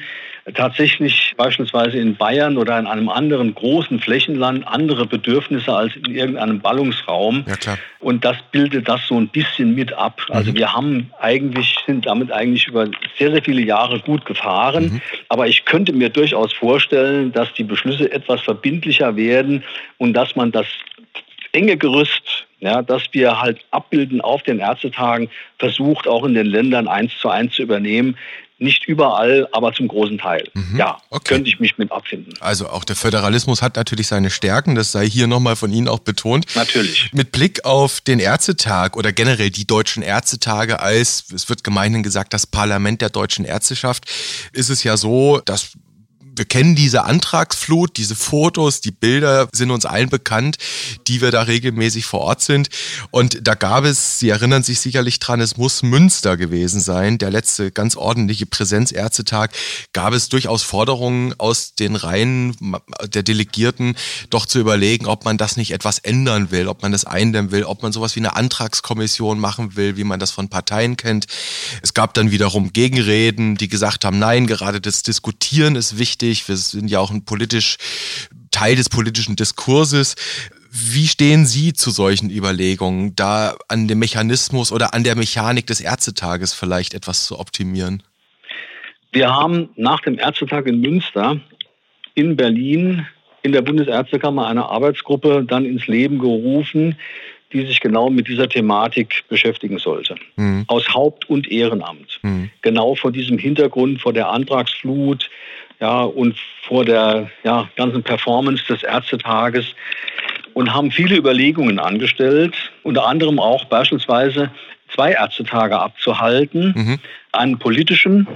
tatsächlich 0.56 1.36
beispielsweise 1.38 2.00
in 2.00 2.16
Bayern 2.16 2.58
oder 2.58 2.80
in 2.80 2.88
einem 2.88 3.10
anderen 3.10 3.54
großen 3.54 4.00
Flächenland 4.00 4.68
andere 4.68 5.06
Bedürfnisse 5.06 5.72
als 5.72 5.96
in 5.96 6.16
irgendeinem 6.16 6.60
Ballungsraum. 6.62 7.46
Ja. 7.48 7.78
Und 8.00 8.26
das 8.26 8.38
bildet 8.52 8.88
das 8.88 9.02
so 9.08 9.20
ein 9.20 9.28
bisschen 9.28 9.76
mit 9.76 9.94
ab. 9.94 10.20
Also 10.30 10.50
mhm. 10.52 10.56
wir 10.56 10.74
haben 10.74 11.12
eigentlich, 11.20 11.76
sind 11.86 12.08
damit 12.08 12.32
eigentlich 12.32 12.68
über 12.68 12.88
sehr, 13.20 13.32
sehr 13.32 13.44
viele 13.44 13.62
Jahre 13.62 14.00
gut 14.00 14.26
gefahren. 14.26 14.94
Mhm. 14.94 15.02
Aber 15.30 15.48
ich 15.48 15.66
könnte 15.66 15.94
mir 15.94 16.10
durchaus 16.10 16.52
vorstellen, 16.54 17.32
dass 17.32 17.54
die 17.54 17.64
Beschlüsse 17.64 18.12
etwas 18.12 18.42
verbindlicher 18.42 19.16
werden 19.16 19.64
und 20.00 20.14
dass 20.14 20.36
man 20.36 20.52
das 20.52 20.66
enge 21.52 21.78
Gerüst, 21.78 22.46
ja, 22.60 22.82
das 22.82 23.04
wir 23.12 23.42
halt 23.42 23.60
abbilden 23.72 24.22
auf 24.22 24.44
den 24.44 24.60
Ärztetagen, 24.60 25.30
versucht 25.58 26.08
auch 26.08 26.24
in 26.26 26.34
den 26.34 26.48
Ländern 26.48 26.88
eins 26.88 27.12
zu 27.20 27.30
eins 27.30 27.56
zu 27.56 27.64
übernehmen. 27.64 28.18
Nicht 28.60 28.86
überall, 28.86 29.48
aber 29.54 29.74
zum 29.74 29.88
großen 29.88 30.20
Teil. 30.20 30.48
Mhm, 30.54 30.78
ja, 30.78 31.00
okay. 31.10 31.34
könnte 31.34 31.50
ich 31.50 31.60
mich 31.60 31.80
mit 31.80 31.92
abfinden. 31.92 32.34
Also 32.42 32.70
auch 32.70 32.84
der 32.84 32.96
Föderalismus 32.96 33.64
hat 33.64 33.76
natürlich 33.76 34.06
seine 34.06 34.30
Stärken, 34.30 34.76
das 34.76 34.92
sei 34.92 35.10
hier 35.10 35.26
nochmal 35.26 35.56
von 35.56 35.74
Ihnen 35.74 35.88
auch 35.88 35.98
betont. 35.98 36.46
Natürlich. 36.54 37.12
Mit 37.12 37.32
Blick 37.32 37.66
auf 37.66 38.02
den 38.02 38.20
Ärztetag 38.20 38.96
oder 38.96 39.12
generell 39.14 39.50
die 39.50 39.66
deutschen 39.66 40.04
Ärztetage 40.04 40.80
als, 40.80 41.26
es 41.34 41.50
wird 41.50 41.64
gemeinhin 41.64 42.04
gesagt, 42.04 42.36
das 42.36 42.46
Parlament 42.46 43.02
der 43.02 43.10
deutschen 43.10 43.46
Ärzteschaft, 43.46 44.06
ist 44.54 44.70
es 44.70 44.84
ja 44.84 44.96
so, 44.96 45.42
dass 45.44 45.72
wir 46.36 46.46
kennen 46.46 46.76
diese 46.76 47.04
Antragsflut, 47.04 47.98
diese 47.98 48.16
Fotos, 48.16 48.82
die 48.82 48.92
Bilder 48.92 49.48
sind 49.54 49.72
uns 49.72 49.86
allen 49.86 50.10
bekannt, 50.10 50.58
die 51.08 51.22
wir 51.22 51.32
da 51.32 51.44
regelmäßig 51.44 52.06
vor 52.06 52.22
Ort 52.22 52.42
sind. 52.42 52.70
Und 53.12 53.48
da 53.48 53.56
gab 53.56 53.84
es, 53.84 54.20
Sie 54.20 54.30
erinnern 54.30 54.64
sich 54.64 54.80
sicherlich 54.80 55.20
dran, 55.20 55.42
es 55.42 55.58
muss 55.58 55.84
Münster 55.84 56.38
gewesen 56.38 56.80
sein, 56.80 57.18
der 57.18 57.32
letzte 57.32 57.72
ganz 57.72 57.96
ordentliche 57.96 58.46
Präsenzärztetag, 58.46 59.52
gab 59.94 60.14
es 60.14 60.30
durchaus 60.30 60.64
Forderungen 60.64 61.34
aus 61.38 61.76
den 61.76 61.96
Reihen 61.96 62.56
der 63.06 63.24
Delegierten, 63.24 63.96
doch 64.30 64.46
zu 64.46 64.60
überlegen, 64.60 65.08
ob 65.08 65.26
man 65.26 65.38
das 65.38 65.58
nicht 65.58 65.72
etwas 65.72 66.00
ändern 66.00 66.52
will, 66.52 66.68
ob 66.68 66.82
man 66.82 66.92
das 66.92 67.06
eindämmen 67.06 67.52
will, 67.52 67.64
ob 67.64 67.84
man 67.84 67.92
sowas 67.92 68.16
wie 68.16 68.22
eine 68.22 68.36
Antragskommission 68.36 69.40
machen 69.40 69.76
will, 69.76 69.98
wie 69.98 70.04
man 70.04 70.20
das 70.20 70.32
von 70.32 70.50
Parteien 70.50 70.98
kennt. 70.98 71.26
Es 71.82 71.94
gab 71.94 72.14
dann 72.14 72.32
wiederum 72.32 72.72
Gegenreden, 72.74 73.56
die 73.56 73.68
gesagt 73.68 74.06
haben, 74.06 74.20
nein, 74.20 74.48
gerade 74.48 74.80
das 74.80 75.04
Diskutieren 75.04 75.76
ist 75.76 75.98
wichtig. 75.98 76.21
Wir 76.22 76.58
sind 76.58 76.90
ja 76.90 77.00
auch 77.00 77.12
ein 77.12 77.26
politisch 77.26 77.78
Teil 78.52 78.76
des 78.76 78.90
politischen 78.90 79.36
Diskurses. 79.36 80.16
Wie 80.72 81.08
stehen 81.08 81.46
Sie 81.46 81.74
zu 81.74 81.90
solchen 81.90 82.30
Überlegungen, 82.30 83.16
da 83.16 83.58
an 83.68 83.88
dem 83.88 84.00
Mechanismus 84.00 84.72
oder 84.72 84.94
an 84.94 85.04
der 85.04 85.16
Mechanik 85.16 85.68
des 85.68 85.82
Ärztetages 85.82 86.54
vielleicht 86.54 86.94
etwas 86.94 87.26
zu 87.26 87.40
optimieren? 87.40 88.04
Wir 89.12 89.34
haben 89.34 89.70
nach 89.76 90.00
dem 90.00 90.18
Ärztetag 90.18 90.68
in 90.68 90.80
Münster 90.80 91.42
in 92.16 92.36
Berlin 92.36 93.06
in 93.44 93.52
der 93.52 93.62
Bundesärztekammer 93.62 94.48
eine 94.48 94.66
Arbeitsgruppe 94.66 95.44
dann 95.46 95.66
ins 95.66 95.88
Leben 95.88 96.20
gerufen, 96.20 96.96
die 97.54 97.66
sich 97.66 97.82
genau 97.82 98.10
mit 98.10 98.28
dieser 98.28 98.48
Thematik 98.48 99.24
beschäftigen 99.28 99.78
sollte. 99.78 100.16
Mhm. 100.36 100.64
Aus 100.68 100.88
Haupt- 100.94 101.30
und 101.30 101.52
Ehrenamt. 101.52 102.20
Mhm. 102.22 102.50
Genau 102.62 102.96
vor 102.96 103.12
diesem 103.12 103.38
Hintergrund, 103.38 104.02
vor 104.02 104.14
der 104.14 104.30
Antragsflut 104.30 105.30
ja, 105.82 106.04
und 106.04 106.38
vor 106.64 106.86
der 106.86 107.30
ja, 107.44 107.68
ganzen 107.76 108.04
Performance 108.04 108.64
des 108.68 108.84
Ärztetages 108.84 109.74
und 110.54 110.74
haben 110.74 110.92
viele 110.92 111.18
Überlegungen 111.18 111.80
angestellt, 111.80 112.56
unter 112.84 113.08
anderem 113.08 113.40
auch 113.40 113.66
beispielsweise 113.66 114.52
zwei 114.94 115.14
Ärztetage 115.14 115.78
abzuhalten, 115.78 116.74
mhm. 116.76 117.00
einen 117.32 117.58
politischen 117.58 118.28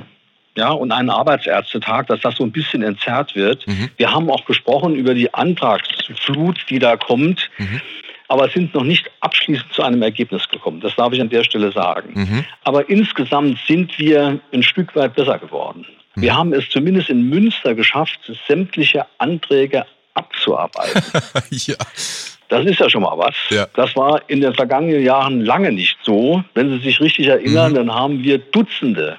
ja, 0.57 0.71
und 0.71 0.91
einen 0.91 1.09
Arbeitsärztetag, 1.09 2.07
dass 2.07 2.21
das 2.21 2.35
so 2.35 2.43
ein 2.43 2.51
bisschen 2.51 2.81
entzerrt 2.81 3.35
wird. 3.35 3.67
Mhm. 3.67 3.89
Wir 3.97 4.11
haben 4.11 4.29
auch 4.31 4.45
gesprochen 4.45 4.95
über 4.95 5.13
die 5.13 5.33
Antragsflut, 5.33 6.65
die 6.69 6.79
da 6.79 6.97
kommt. 6.97 7.49
Mhm 7.57 7.81
aber 8.27 8.49
sind 8.49 8.73
noch 8.73 8.83
nicht 8.83 9.11
abschließend 9.19 9.71
zu 9.71 9.83
einem 9.83 10.01
Ergebnis 10.01 10.49
gekommen. 10.49 10.81
Das 10.81 10.95
darf 10.95 11.13
ich 11.13 11.21
an 11.21 11.29
der 11.29 11.43
Stelle 11.43 11.71
sagen. 11.71 12.13
Mhm. 12.15 12.45
Aber 12.63 12.89
insgesamt 12.89 13.59
sind 13.67 13.97
wir 13.99 14.39
ein 14.51 14.63
Stück 14.63 14.95
weit 14.95 15.13
besser 15.15 15.37
geworden. 15.37 15.85
Mhm. 16.15 16.21
Wir 16.21 16.35
haben 16.35 16.53
es 16.53 16.69
zumindest 16.69 17.09
in 17.09 17.29
Münster 17.29 17.75
geschafft, 17.75 18.19
sämtliche 18.47 19.05
Anträge 19.17 19.85
abzuarbeiten. 20.13 21.01
ja. 21.49 21.75
Das 22.47 22.63
ist 22.65 22.79
ja 22.79 22.89
schon 22.89 23.01
mal 23.01 23.17
was. 23.17 23.35
Ja. 23.49 23.67
Das 23.75 23.95
war 23.95 24.21
in 24.27 24.41
den 24.41 24.53
vergangenen 24.53 25.03
Jahren 25.03 25.41
lange 25.41 25.71
nicht 25.71 25.97
so. 26.03 26.43
Wenn 26.53 26.69
Sie 26.69 26.83
sich 26.83 26.99
richtig 27.01 27.27
erinnern, 27.27 27.71
mhm. 27.71 27.75
dann 27.75 27.93
haben 27.93 28.23
wir 28.23 28.37
Dutzende 28.37 29.17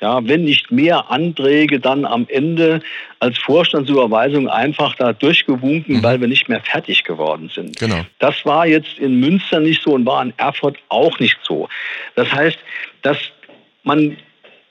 ja, 0.00 0.26
wenn 0.26 0.44
nicht 0.44 0.70
mehr 0.70 1.10
Anträge 1.10 1.78
dann 1.78 2.04
am 2.04 2.26
Ende 2.28 2.80
als 3.18 3.38
Vorstandsüberweisung 3.38 4.48
einfach 4.48 4.94
da 4.94 5.12
durchgewunken, 5.12 5.98
mhm. 5.98 6.02
weil 6.02 6.20
wir 6.20 6.28
nicht 6.28 6.48
mehr 6.48 6.60
fertig 6.62 7.04
geworden 7.04 7.50
sind. 7.54 7.78
Genau. 7.78 8.04
Das 8.18 8.34
war 8.44 8.66
jetzt 8.66 8.98
in 8.98 9.20
Münster 9.20 9.60
nicht 9.60 9.82
so 9.82 9.92
und 9.92 10.06
war 10.06 10.22
in 10.22 10.32
Erfurt 10.38 10.78
auch 10.88 11.18
nicht 11.18 11.38
so. 11.42 11.68
Das 12.14 12.32
heißt, 12.32 12.58
dass 13.02 13.18
man 13.82 14.16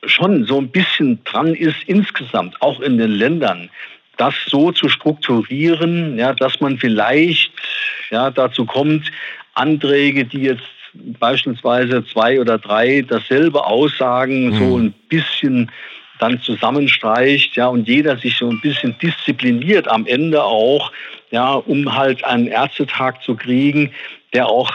schon 0.06 0.46
so 0.46 0.60
ein 0.60 0.70
bisschen 0.70 1.24
dran 1.24 1.54
ist, 1.56 1.78
insgesamt, 1.88 2.62
auch 2.62 2.80
in 2.80 2.98
den 2.98 3.12
Ländern, 3.12 3.70
das 4.18 4.34
so 4.48 4.72
zu 4.72 4.90
strukturieren, 4.90 6.18
ja, 6.18 6.34
dass 6.34 6.60
man 6.60 6.78
vielleicht 6.78 7.52
ja, 8.12 8.30
dazu 8.30 8.66
kommt, 8.66 9.12
Anträge, 9.54 10.26
die 10.26 10.42
jetzt 10.42 10.64
beispielsweise 10.94 12.04
zwei 12.06 12.40
oder 12.40 12.58
drei 12.58 13.02
dasselbe 13.08 13.66
aussagen, 13.66 14.50
mhm. 14.50 14.58
so 14.58 14.78
ein 14.78 14.94
bisschen 15.08 15.72
dann 16.20 16.42
zusammenstreicht, 16.42 17.56
ja, 17.56 17.68
und 17.68 17.88
jeder 17.88 18.18
sich 18.18 18.38
so 18.38 18.50
ein 18.50 18.60
bisschen 18.62 18.96
diszipliniert 19.02 19.88
am 19.88 20.06
Ende 20.06 20.44
auch, 20.44 20.92
ja, 21.32 21.54
um 21.54 21.96
halt 21.96 22.24
einen 22.26 22.48
Ärztetag 22.48 23.24
zu 23.24 23.36
kriegen, 23.36 23.92
der 24.34 24.48
auch 24.48 24.72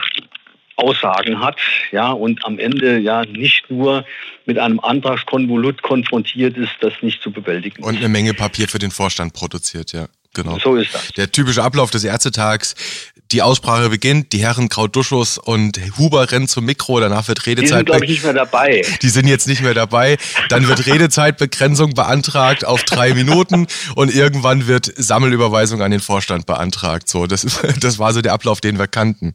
Aussagen 0.76 1.40
hat, 1.40 1.56
ja, 1.92 2.10
und 2.10 2.44
am 2.44 2.58
Ende 2.58 2.98
ja 2.98 3.24
nicht 3.24 3.70
nur 3.70 4.04
mit 4.46 4.58
einem 4.58 4.80
Antragskonvolut 4.80 5.82
konfrontiert 5.82 6.56
ist, 6.56 6.72
das 6.80 6.92
nicht 7.00 7.22
zu 7.22 7.30
bewältigen. 7.30 7.82
Und 7.82 7.96
eine 7.96 8.08
Menge 8.08 8.34
Papier 8.34 8.68
für 8.68 8.78
den 8.78 8.90
Vorstand 8.90 9.32
produziert, 9.32 9.92
ja. 9.92 10.08
Genau. 10.34 10.58
So 10.58 10.76
ist 10.76 10.92
das. 10.92 11.08
Der 11.16 11.30
typische 11.30 11.62
Ablauf 11.62 11.90
des 11.90 12.04
Ärztetags. 12.04 12.74
Die 13.30 13.40
Aussprache 13.40 13.88
beginnt, 13.88 14.32
die 14.32 14.40
Herren 14.40 14.68
Krautuschus 14.68 15.38
und 15.38 15.80
Huber 15.96 16.30
rennen 16.30 16.46
zum 16.46 16.66
Mikro, 16.66 17.00
danach 17.00 17.26
wird 17.26 17.46
Redezeit. 17.46 17.70
Die 17.70 17.76
sind, 17.76 17.86
glaube 17.86 18.04
ich, 18.04 18.10
nicht 18.10 18.24
mehr 18.24 18.34
dabei. 18.34 18.82
Die 19.02 19.08
sind 19.08 19.26
jetzt 19.26 19.48
nicht 19.48 19.62
mehr 19.62 19.74
dabei. 19.74 20.18
Dann 20.50 20.68
wird 20.68 20.86
Redezeitbegrenzung 20.86 21.94
beantragt 21.94 22.66
auf 22.66 22.84
drei 22.84 23.14
Minuten 23.14 23.66
und 23.94 24.14
irgendwann 24.14 24.66
wird 24.66 24.92
Sammelüberweisung 24.96 25.80
an 25.82 25.90
den 25.90 26.00
Vorstand 26.00 26.46
beantragt. 26.46 27.08
So, 27.08 27.26
das, 27.26 27.44
ist, 27.44 27.60
das 27.80 27.98
war 27.98 28.12
so 28.12 28.20
der 28.20 28.34
Ablauf, 28.34 28.60
den 28.60 28.78
wir 28.78 28.88
kannten. 28.88 29.34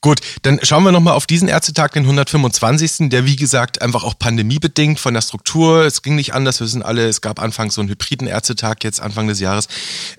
Gut, 0.00 0.20
dann 0.42 0.58
schauen 0.62 0.82
wir 0.82 0.90
nochmal 0.90 1.14
auf 1.14 1.26
diesen 1.26 1.46
Ärztetag, 1.48 1.92
den 1.92 2.02
125., 2.02 3.08
der 3.10 3.24
wie 3.24 3.36
gesagt 3.36 3.80
einfach 3.80 4.02
auch 4.02 4.18
pandemiebedingt 4.18 4.98
von 4.98 5.14
der 5.14 5.20
Struktur, 5.20 5.84
es 5.84 6.02
ging 6.02 6.16
nicht 6.16 6.34
anders, 6.34 6.58
wir 6.58 6.66
wissen 6.66 6.82
alle, 6.82 7.06
es 7.08 7.20
gab 7.20 7.40
anfangs 7.40 7.74
so 7.74 7.80
einen 7.80 7.90
hybriden 7.90 8.26
Ärztetag 8.26 8.82
jetzt 8.82 9.00
Anfang 9.00 9.28
des 9.28 9.38
Jahres. 9.38 9.68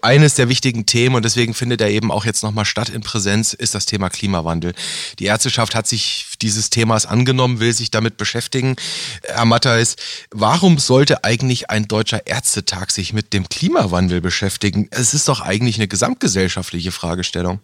Eines 0.02 0.36
der 0.36 0.48
wichtigen 0.48 0.86
Themen 0.86 1.16
und 1.16 1.26
deswegen 1.26 1.54
findet 1.54 1.82
er 1.82 1.90
eben 1.90 2.12
auch 2.12 2.24
jetzt 2.24 2.44
nochmal 2.44 2.64
statt 2.64 2.90
in 2.90 3.02
Präsenz, 3.02 3.54
ist 3.54 3.76
das 3.76 3.86
Thema 3.86 4.10
Klimawandel. 4.10 4.74
Die 5.20 5.26
Ärzteschaft 5.26 5.76
hat 5.76 5.88
sich 5.88 6.28
dieses 6.42 6.70
Themas 6.70 7.06
angenommen, 7.06 7.60
will 7.60 7.74
sich 7.74 7.92
damit 7.92 8.18
beschäftigen. 8.18 8.76
Herr 9.24 9.46
Matthijs, 9.46 9.96
warum 10.32 10.78
sollte 10.78 11.24
eigentlich 11.24 11.70
ein 11.70 11.88
deutscher 11.88 12.26
Ärztetag 12.28 12.92
sich 12.92 13.14
mit 13.14 13.34
dem 13.34 13.50
Klimawandel 13.50 14.22
beschäftigen? 14.22 14.88
Es 14.92 15.14
ist 15.14 15.28
doch 15.28 15.42
eigentlich 15.42 15.76
eine 15.78 15.88
gesamtgesellschaftliche 15.88 16.92
Fragestellung. 16.92 17.60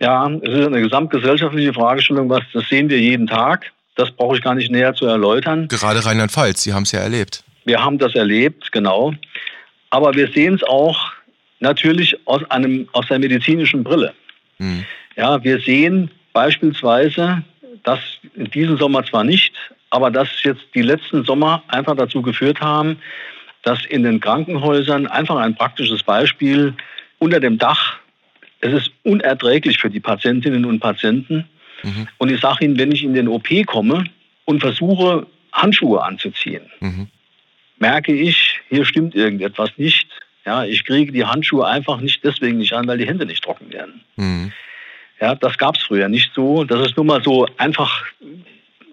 Ja, 0.00 0.28
es 0.42 0.54
ist 0.54 0.66
eine 0.66 0.80
gesamtgesellschaftliche 0.80 1.72
Fragestellung, 1.72 2.28
was 2.28 2.42
das 2.52 2.68
sehen 2.68 2.88
wir 2.88 2.98
jeden 3.00 3.26
Tag. 3.26 3.72
Das 3.96 4.10
brauche 4.12 4.36
ich 4.36 4.42
gar 4.42 4.54
nicht 4.54 4.70
näher 4.70 4.94
zu 4.94 5.06
erläutern. 5.06 5.66
Gerade 5.68 6.04
Rheinland-Pfalz, 6.04 6.62
Sie 6.62 6.72
haben 6.72 6.84
es 6.84 6.92
ja 6.92 7.00
erlebt. 7.00 7.42
Wir 7.64 7.82
haben 7.82 7.98
das 7.98 8.14
erlebt, 8.14 8.70
genau. 8.70 9.12
Aber 9.90 10.14
wir 10.14 10.28
sehen 10.28 10.54
es 10.54 10.62
auch 10.62 11.12
natürlich 11.60 12.16
aus, 12.26 12.48
einem, 12.50 12.88
aus 12.92 13.06
der 13.08 13.18
medizinischen 13.18 13.82
Brille. 13.82 14.14
Hm. 14.58 14.84
Ja, 15.16 15.42
wir 15.42 15.60
sehen 15.60 16.10
beispielsweise, 16.32 17.42
dass 17.82 17.98
in 18.34 18.50
diesem 18.50 18.78
Sommer 18.78 19.04
zwar 19.04 19.24
nicht, 19.24 19.52
aber 19.90 20.10
dass 20.10 20.28
jetzt 20.44 20.62
die 20.74 20.82
letzten 20.82 21.24
Sommer 21.24 21.62
einfach 21.68 21.96
dazu 21.96 22.22
geführt 22.22 22.60
haben, 22.60 22.98
dass 23.62 23.84
in 23.86 24.04
den 24.04 24.20
Krankenhäusern 24.20 25.06
einfach 25.08 25.36
ein 25.36 25.56
praktisches 25.56 26.02
Beispiel 26.02 26.74
unter 27.18 27.40
dem 27.40 27.58
Dach 27.58 27.98
es 28.60 28.72
ist 28.72 28.90
unerträglich 29.04 29.78
für 29.78 29.90
die 29.90 30.00
Patientinnen 30.00 30.64
und 30.64 30.80
Patienten. 30.80 31.48
Mhm. 31.82 32.08
Und 32.18 32.30
ich 32.30 32.40
sage 32.40 32.64
Ihnen, 32.64 32.78
wenn 32.78 32.92
ich 32.92 33.04
in 33.04 33.14
den 33.14 33.28
OP 33.28 33.48
komme 33.66 34.04
und 34.44 34.60
versuche, 34.60 35.26
Handschuhe 35.52 36.02
anzuziehen, 36.02 36.62
mhm. 36.80 37.08
merke 37.78 38.12
ich, 38.12 38.60
hier 38.68 38.84
stimmt 38.84 39.14
irgendetwas 39.14 39.70
nicht. 39.76 40.08
Ja, 40.44 40.64
ich 40.64 40.84
kriege 40.84 41.12
die 41.12 41.24
Handschuhe 41.24 41.66
einfach 41.66 42.00
nicht 42.00 42.24
deswegen 42.24 42.58
nicht 42.58 42.72
an, 42.72 42.86
weil 42.86 42.98
die 42.98 43.06
Hände 43.06 43.26
nicht 43.26 43.44
trocken 43.44 43.72
werden. 43.72 44.00
Mhm. 44.16 44.52
Ja, 45.20 45.34
das 45.34 45.58
gab 45.58 45.76
es 45.76 45.82
früher 45.82 46.08
nicht 46.08 46.32
so. 46.34 46.64
Das 46.64 46.86
ist 46.86 46.96
nun 46.96 47.06
mal 47.06 47.22
so 47.22 47.46
einfach 47.56 48.04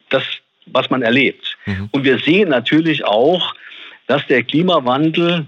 das, 0.09 0.23
was 0.65 0.89
man 0.89 1.01
erlebt. 1.01 1.57
Mhm. 1.65 1.89
Und 1.91 2.03
wir 2.03 2.19
sehen 2.19 2.49
natürlich 2.49 3.05
auch, 3.05 3.53
dass 4.07 4.25
der 4.27 4.43
Klimawandel 4.43 5.47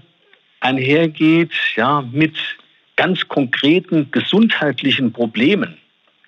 einhergeht 0.60 1.52
ja, 1.76 2.02
mit 2.12 2.34
ganz 2.98 3.28
konkreten 3.28 4.10
gesundheitlichen 4.10 5.12
Problemen, 5.12 5.78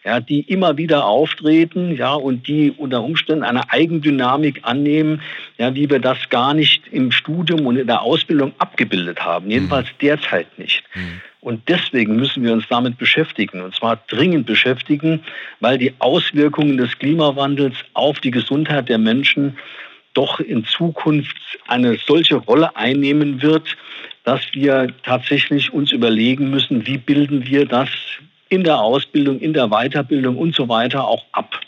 ja, 0.04 0.20
die 0.20 0.42
immer 0.42 0.76
wieder 0.76 1.04
auftreten, 1.04 1.96
ja, 1.96 2.14
und 2.14 2.46
die 2.46 2.70
unter 2.70 3.02
Umständen 3.02 3.42
eine 3.42 3.68
Eigendynamik 3.70 4.60
annehmen, 4.62 5.20
ja, 5.58 5.74
wie 5.74 5.90
wir 5.90 5.98
das 5.98 6.28
gar 6.30 6.54
nicht 6.54 6.84
im 6.92 7.10
Studium 7.10 7.66
und 7.66 7.76
in 7.76 7.88
der 7.88 8.02
Ausbildung 8.02 8.52
abgebildet 8.58 9.20
haben, 9.20 9.46
mhm. 9.46 9.50
jedenfalls 9.50 9.88
mhm. 9.88 9.98
derzeit 10.00 10.58
nicht. 10.58 10.84
Mhm. 10.94 11.20
Und 11.40 11.68
deswegen 11.68 12.16
müssen 12.16 12.44
wir 12.44 12.52
uns 12.52 12.68
damit 12.68 12.98
beschäftigen, 12.98 13.62
und 13.62 13.74
zwar 13.74 13.96
dringend 14.06 14.46
beschäftigen, 14.46 15.20
weil 15.58 15.76
die 15.76 15.92
Auswirkungen 15.98 16.76
des 16.76 16.96
Klimawandels 16.98 17.74
auf 17.94 18.20
die 18.20 18.30
Gesundheit 18.30 18.88
der 18.88 18.98
Menschen 18.98 19.58
doch 20.14 20.38
in 20.38 20.64
Zukunft 20.64 21.36
eine 21.66 21.98
solche 22.06 22.36
Rolle 22.36 22.76
einnehmen 22.76 23.42
wird, 23.42 23.76
dass 24.24 24.40
wir 24.52 24.88
tatsächlich 25.02 25.72
uns 25.72 25.92
überlegen 25.92 26.50
müssen, 26.50 26.86
wie 26.86 26.98
bilden 26.98 27.46
wir 27.46 27.66
das 27.66 27.88
in 28.48 28.64
der 28.64 28.80
Ausbildung, 28.80 29.38
in 29.40 29.52
der 29.52 29.68
Weiterbildung 29.68 30.36
und 30.36 30.54
so 30.54 30.68
weiter 30.68 31.06
auch 31.06 31.24
ab. 31.32 31.60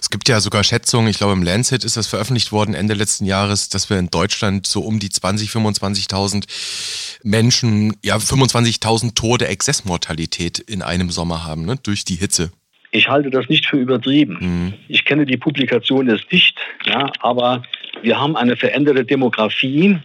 Es 0.00 0.10
gibt 0.10 0.28
ja 0.28 0.40
sogar 0.40 0.64
Schätzungen, 0.64 1.08
ich 1.08 1.18
glaube 1.18 1.34
im 1.34 1.42
Lancet 1.42 1.84
ist 1.84 1.96
das 1.96 2.06
veröffentlicht 2.06 2.50
worden 2.52 2.74
Ende 2.74 2.94
letzten 2.94 3.26
Jahres, 3.26 3.68
dass 3.68 3.90
wir 3.90 3.98
in 3.98 4.08
Deutschland 4.08 4.66
so 4.66 4.80
um 4.80 4.98
die 4.98 5.10
20, 5.10 5.50
25.000 5.50 7.18
Menschen, 7.22 7.94
ja 8.02 8.16
25.000 8.16 9.14
Tode 9.14 9.48
Exzessmortalität 9.48 10.58
in 10.60 10.80
einem 10.80 11.10
Sommer 11.10 11.44
haben, 11.44 11.66
ne, 11.66 11.76
durch 11.82 12.04
die 12.04 12.14
Hitze. 12.14 12.50
Ich 12.90 13.08
halte 13.08 13.28
das 13.28 13.48
nicht 13.50 13.66
für 13.66 13.76
übertrieben. 13.76 14.38
Mhm. 14.40 14.74
Ich 14.88 15.04
kenne 15.04 15.26
die 15.26 15.36
Publikation 15.36 16.08
jetzt 16.08 16.32
nicht, 16.32 16.56
ja, 16.86 17.12
aber 17.20 17.62
wir 18.02 18.18
haben 18.18 18.36
eine 18.36 18.56
veränderte 18.56 19.04
Demografie. 19.04 19.98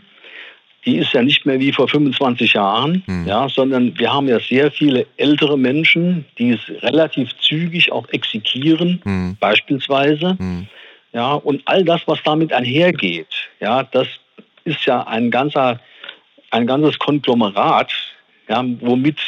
Die 0.86 0.98
ist 0.98 1.14
ja 1.14 1.22
nicht 1.22 1.46
mehr 1.46 1.60
wie 1.60 1.72
vor 1.72 1.88
25 1.88 2.54
Jahren, 2.54 3.04
mhm. 3.06 3.26
ja, 3.26 3.48
sondern 3.48 3.98
wir 3.98 4.14
haben 4.14 4.28
ja 4.28 4.40
sehr 4.40 4.72
viele 4.72 5.08
ältere 5.18 5.58
Menschen, 5.58 6.26
die 6.38 6.52
es 6.52 6.84
relativ 6.84 7.30
zügig 7.40 7.92
auch 7.92 8.08
exekieren, 8.10 9.02
mhm. 9.06 9.38
beispielsweise. 9.40 10.36
Mhm. 10.38 10.68
Ja, 11.14 11.34
und 11.34 11.62
all 11.66 11.86
das, 11.86 12.02
was 12.08 12.20
damit 12.24 12.52
einhergeht, 12.52 13.28
ja, 13.60 13.84
das 13.84 14.08
ist 14.66 14.86
ja 14.86 15.06
ein 15.08 15.32
ganzer, 15.32 15.80
ein 16.52 16.68
ganzes 16.68 16.98
Konglomerat, 17.00 17.94
ja, 18.50 18.64
womit 18.82 19.20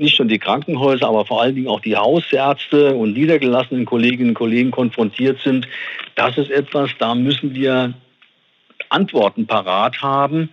nicht 0.00 0.18
nur 0.18 0.28
die 0.28 0.38
Krankenhäuser, 0.38 1.06
aber 1.06 1.26
vor 1.26 1.42
allen 1.42 1.54
Dingen 1.54 1.68
auch 1.68 1.80
die 1.80 1.96
Hausärzte 1.96 2.94
und 2.94 3.12
niedergelassenen 3.12 3.84
Kolleginnen 3.84 4.30
und 4.30 4.34
Kollegen 4.34 4.70
konfrontiert 4.70 5.40
sind. 5.42 5.68
Das 6.14 6.36
ist 6.38 6.50
etwas, 6.50 6.90
da 6.98 7.14
müssen 7.14 7.54
wir 7.54 7.94
Antworten 8.88 9.46
parat 9.46 10.02
haben 10.02 10.48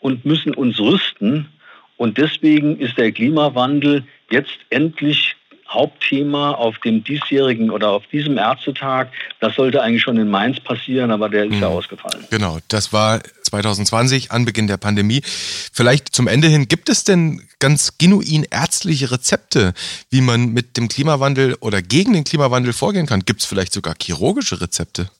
und 0.00 0.24
müssen 0.24 0.54
uns 0.54 0.78
rüsten. 0.78 1.48
Und 1.96 2.18
deswegen 2.18 2.78
ist 2.78 2.98
der 2.98 3.12
Klimawandel 3.12 4.04
jetzt 4.30 4.58
endlich 4.70 5.36
Hauptthema 5.68 6.52
auf 6.52 6.78
dem 6.78 7.02
diesjährigen 7.02 7.70
oder 7.70 7.90
auf 7.90 8.06
diesem 8.06 8.38
Ärztetag. 8.38 9.08
Das 9.40 9.56
sollte 9.56 9.82
eigentlich 9.82 10.02
schon 10.02 10.16
in 10.16 10.30
Mainz 10.30 10.60
passieren, 10.60 11.10
aber 11.10 11.28
der 11.28 11.44
ist 11.44 11.54
mhm. 11.54 11.62
ja 11.62 11.68
ausgefallen. 11.68 12.24
Genau, 12.30 12.58
das 12.68 12.92
war 12.92 13.20
2020, 13.42 14.30
Anbeginn 14.30 14.68
der 14.68 14.76
Pandemie. 14.76 15.22
Vielleicht 15.24 16.14
zum 16.14 16.28
Ende 16.28 16.48
hin, 16.48 16.68
gibt 16.68 16.88
es 16.88 17.04
denn 17.04 17.42
ganz 17.58 17.98
genuin 17.98 18.46
ärztliche 18.48 19.10
Rezepte, 19.10 19.74
wie 20.10 20.20
man 20.20 20.52
mit 20.52 20.76
dem 20.76 20.88
Klimawandel 20.88 21.56
oder 21.60 21.82
gegen 21.82 22.12
den 22.12 22.24
Klimawandel 22.24 22.72
vorgehen 22.72 23.06
kann? 23.06 23.20
Gibt 23.20 23.40
es 23.40 23.46
vielleicht 23.46 23.72
sogar 23.72 23.94
chirurgische 24.00 24.60
Rezepte? 24.60 25.10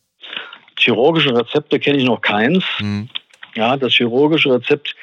Chirurgische 0.78 1.34
Rezepte 1.34 1.80
kenne 1.80 1.98
ich 1.98 2.04
noch 2.04 2.20
keins. 2.20 2.62
Mhm. 2.78 3.08
Ja, 3.56 3.76
das 3.76 3.94
chirurgische 3.94 4.54
Rezept 4.54 4.94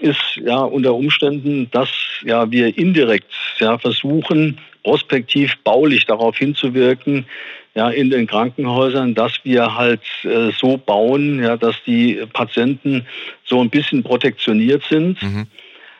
ist 0.00 0.36
ja 0.36 0.58
unter 0.58 0.94
Umständen, 0.94 1.68
dass 1.70 1.88
ja 2.22 2.50
wir 2.50 2.76
indirekt 2.76 3.32
ja 3.58 3.78
versuchen, 3.78 4.58
prospektiv 4.84 5.56
baulich 5.64 6.06
darauf 6.06 6.36
hinzuwirken, 6.36 7.26
ja, 7.74 7.90
in 7.90 8.10
den 8.10 8.26
Krankenhäusern, 8.26 9.14
dass 9.14 9.32
wir 9.44 9.74
halt 9.74 10.02
äh, 10.24 10.50
so 10.56 10.78
bauen, 10.78 11.42
ja, 11.42 11.56
dass 11.56 11.76
die 11.86 12.22
Patienten 12.32 13.06
so 13.44 13.60
ein 13.60 13.68
bisschen 13.68 14.02
protektioniert 14.02 14.82
sind, 14.88 15.20
mhm. 15.22 15.46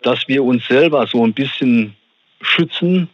dass 0.03 0.27
wir 0.29 0.43
uns 0.43 0.67
selber 0.67 1.07
so 1.07 1.25
ein 1.25 1.35
bisschen 1.35 1.95
schützen 2.41 3.09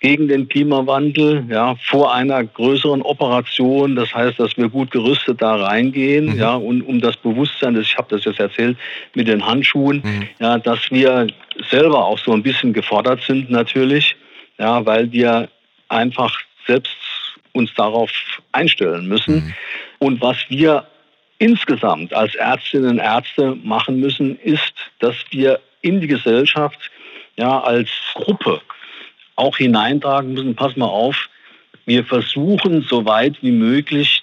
gegen 0.00 0.28
den 0.28 0.48
Klimawandel, 0.48 1.44
ja, 1.50 1.76
vor 1.76 2.14
einer 2.14 2.42
größeren 2.42 3.02
Operation. 3.02 3.96
Das 3.96 4.14
heißt, 4.14 4.40
dass 4.40 4.56
wir 4.56 4.70
gut 4.70 4.90
gerüstet 4.90 5.42
da 5.42 5.56
reingehen, 5.56 6.32
mhm. 6.32 6.38
ja, 6.38 6.54
und 6.54 6.82
um 6.82 7.00
das 7.00 7.16
Bewusstsein, 7.18 7.74
das, 7.74 7.84
ich 7.84 7.96
habe 7.96 8.08
das 8.16 8.24
jetzt 8.24 8.40
erzählt, 8.40 8.78
mit 9.14 9.28
den 9.28 9.44
Handschuhen, 9.46 10.02
mhm. 10.02 10.28
ja, 10.40 10.58
dass 10.58 10.90
wir 10.90 11.26
selber 11.68 12.06
auch 12.06 12.18
so 12.18 12.32
ein 12.32 12.42
bisschen 12.42 12.72
gefordert 12.72 13.22
sind 13.26 13.50
natürlich, 13.50 14.16
ja, 14.58 14.84
weil 14.86 15.12
wir 15.12 15.48
einfach 15.88 16.34
selbst 16.66 16.96
uns 17.52 17.72
darauf 17.74 18.10
einstellen 18.52 19.06
müssen. 19.06 19.34
Mhm. 19.34 19.54
Und 19.98 20.20
was 20.22 20.38
wir 20.48 20.86
insgesamt 21.38 22.14
als 22.14 22.34
Ärztinnen 22.36 22.90
und 22.92 22.98
Ärzte 22.98 23.56
machen 23.62 24.00
müssen, 24.00 24.38
ist, 24.38 24.72
dass 25.00 25.16
wir 25.30 25.60
in 25.82 26.00
die 26.00 26.06
Gesellschaft 26.06 26.90
ja 27.36 27.60
als 27.60 27.88
Gruppe 28.14 28.60
auch 29.36 29.56
hineintragen 29.56 30.34
müssen, 30.34 30.54
pass 30.54 30.76
mal 30.76 30.86
auf, 30.86 31.28
wir 31.86 32.04
versuchen 32.04 32.82
so 32.82 33.04
weit 33.04 33.42
wie 33.42 33.52
möglich 33.52 34.22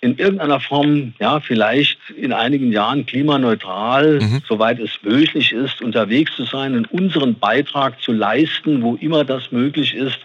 in 0.00 0.16
irgendeiner 0.16 0.60
Form, 0.60 1.12
ja, 1.18 1.40
vielleicht 1.40 1.98
in 2.10 2.32
einigen 2.32 2.70
Jahren 2.70 3.04
klimaneutral, 3.04 4.20
mhm. 4.20 4.42
soweit 4.46 4.78
es 4.78 4.90
möglich 5.02 5.52
ist, 5.52 5.82
unterwegs 5.82 6.36
zu 6.36 6.44
sein 6.44 6.76
und 6.76 6.90
unseren 6.92 7.36
Beitrag 7.38 8.00
zu 8.00 8.12
leisten, 8.12 8.82
wo 8.82 8.94
immer 8.94 9.24
das 9.24 9.50
möglich 9.50 9.94
ist, 9.94 10.18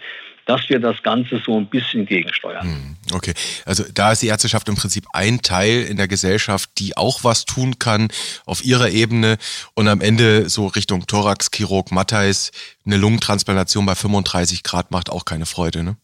dass 0.46 0.68
wir 0.68 0.78
das 0.78 1.02
Ganze 1.02 1.40
so 1.44 1.56
ein 1.56 1.66
bisschen 1.66 2.06
gegensteuern. 2.06 2.62
Hm, 2.62 2.96
okay, 3.14 3.34
also 3.64 3.84
da 3.92 4.12
ist 4.12 4.22
die 4.22 4.28
Ärzteschaft 4.28 4.68
im 4.68 4.76
Prinzip 4.76 5.04
ein 5.12 5.42
Teil 5.42 5.82
in 5.82 5.96
der 5.96 6.08
Gesellschaft, 6.08 6.70
die 6.78 6.96
auch 6.96 7.24
was 7.24 7.44
tun 7.44 7.78
kann 7.78 8.08
auf 8.46 8.64
ihrer 8.64 8.90
Ebene 8.90 9.38
und 9.74 9.88
am 9.88 10.00
Ende 10.00 10.48
so 10.48 10.66
Richtung 10.66 11.06
Thorax-Chirurg 11.06 11.92
Matthijs 11.92 12.50
eine 12.84 12.96
Lungentransplantation 12.96 13.86
bei 13.86 13.94
35 13.94 14.62
Grad 14.62 14.90
macht 14.90 15.10
auch 15.10 15.24
keine 15.24 15.46
Freude, 15.46 15.82
ne? 15.82 15.96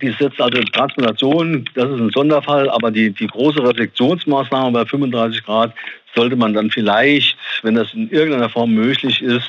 die 0.00 0.08
ist 0.08 0.20
jetzt 0.20 0.40
also 0.40 0.60
Transplantation, 0.62 1.68
das 1.74 1.90
ist 1.90 2.00
ein 2.00 2.10
Sonderfall, 2.10 2.70
aber 2.70 2.90
die, 2.90 3.10
die 3.10 3.26
große 3.26 3.62
Reflexionsmaßnahme 3.62 4.72
bei 4.72 4.86
35 4.86 5.44
Grad 5.44 5.74
sollte 6.14 6.36
man 6.36 6.54
dann 6.54 6.70
vielleicht, 6.70 7.36
wenn 7.62 7.74
das 7.74 7.92
in 7.94 8.10
irgendeiner 8.10 8.48
Form 8.48 8.74
möglich 8.74 9.22
ist, 9.22 9.48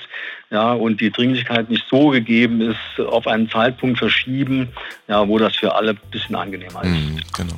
ja, 0.52 0.74
und 0.74 1.00
die 1.00 1.12
Dringlichkeit 1.12 1.70
nicht 1.70 1.86
so 1.90 2.10
gegeben 2.10 2.62
ist, 2.62 3.06
auf 3.06 3.28
einen 3.28 3.50
Zeitpunkt 3.50 4.00
verschieben, 4.00 4.70
ja, 5.08 5.28
wo 5.28 5.38
das 5.38 5.56
für 5.56 5.76
alle 5.76 5.92
ein 5.92 6.00
bisschen 6.12 6.36
angenehmer 6.36 6.84
ist. 6.84 6.90
Mm, 6.90 7.18
genau. 7.36 7.56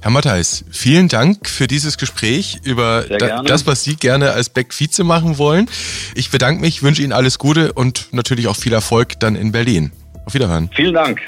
Herr 0.00 0.10
Matthijs, 0.10 0.64
vielen 0.70 1.08
Dank 1.08 1.48
für 1.48 1.66
dieses 1.66 1.98
Gespräch 1.98 2.60
über 2.62 3.02
da, 3.02 3.42
das, 3.42 3.66
was 3.66 3.82
Sie 3.82 3.96
gerne 3.96 4.32
als 4.32 4.48
Beck 4.48 4.72
Vize 4.72 5.02
machen 5.02 5.38
wollen. 5.38 5.68
Ich 6.14 6.30
bedanke 6.30 6.60
mich, 6.60 6.82
wünsche 6.82 7.02
Ihnen 7.02 7.12
alles 7.12 7.38
Gute 7.38 7.72
und 7.72 8.08
natürlich 8.12 8.46
auch 8.46 8.56
viel 8.56 8.72
Erfolg 8.72 9.18
dann 9.18 9.34
in 9.34 9.50
Berlin. 9.50 9.90
Auf 10.24 10.34
Wiederhören. 10.34 10.70
Vielen 10.74 10.94
Dank. 10.94 11.20